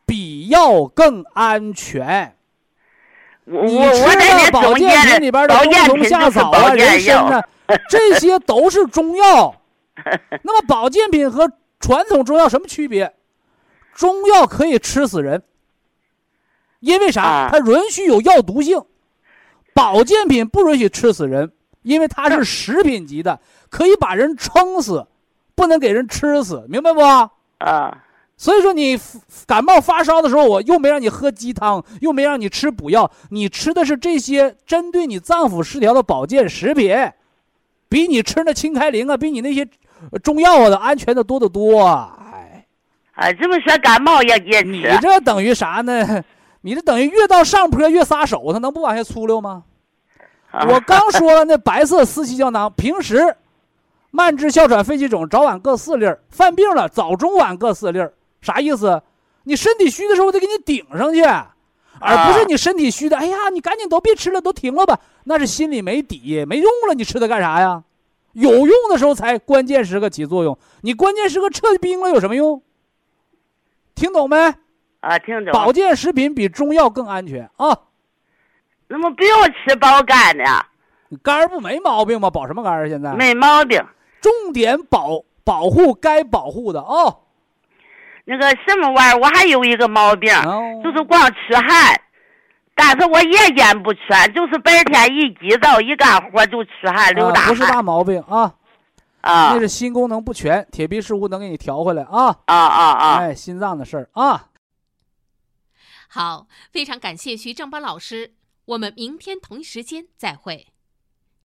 [0.05, 2.35] 比药更安全。
[3.45, 7.41] 我你吃的保健品里边的冬虫夏草啊、人参呢，
[7.89, 9.55] 这些都是中药。
[10.43, 13.13] 那么保健品和传统中药什么区别？
[13.93, 15.43] 中药可以吃死人，
[16.79, 17.23] 因为啥？
[17.23, 18.81] 啊它允许有药毒性。
[19.73, 21.51] 保健品不允许吃死人，
[21.81, 25.05] 因为它是食品级的，可以把人撑死，
[25.53, 27.01] 不能给人吃死，明白不？
[27.57, 27.97] 啊
[28.37, 28.99] 所以说你
[29.47, 36.93] 感冒发烧的时候，我又没让你喝鸡汤，又没让你吃补药，你吃的是这些针对你脏腑失调的保健食品，
[37.87, 39.65] 比你吃那清开灵啊，比你那些
[40.11, 41.85] 呃中药啊的安全的多得多。
[41.85, 42.65] 哎，
[43.13, 46.23] 啊，这么说感冒也也你吃这等于啥呢？
[46.65, 49.65] 你这等于越到上坡越撒手，它能不往下粗溜吗？
[50.49, 53.37] 啊我刚说了，那白色四气胶囊，平时
[54.09, 58.11] 慢支、哮喘、肺气肿早晚各四粒儿，犯病了早中晚各四粒儿，
[58.41, 58.99] 啥意思？
[59.43, 61.21] 你身体虚的时候，我得给你顶上去，
[61.99, 67.83] 而不是你身体虚的，哎呀，你赶紧都别吃了，都停了吧，那是心里没底，没用了，你吃它干啥呀？
[68.33, 72.63] 有用的时候才关键时刻起作用，你关键时刻撤兵了有什么用？
[73.93, 74.55] 听懂没？
[75.05, 77.77] 啊，听着，保健食品比中药更安全啊！
[78.87, 80.43] 那么不用吃保肝的，
[81.09, 82.27] 你肝儿不没毛病吗？
[82.31, 82.89] 保什么肝儿？
[82.89, 83.79] 现在没毛病。
[84.19, 87.19] 重点保保护该保护的哦。
[88.23, 92.01] 那个什么玩意儿，我还有一个毛病，哦就是光出汗，
[92.73, 93.99] 但是我夜间不出，
[94.33, 98.51] 就是白天一急躁一干活就出汗流大啊，不是大毛病啊，
[99.21, 102.35] 啊那是心功能不全，铁皮石斛能给你调回来啊。
[102.45, 103.17] 啊啊啊！
[103.19, 104.47] 哎，心脏的事儿啊。
[106.15, 110.67] 好，非常感谢徐正邦老师，我们明天同一时间再会。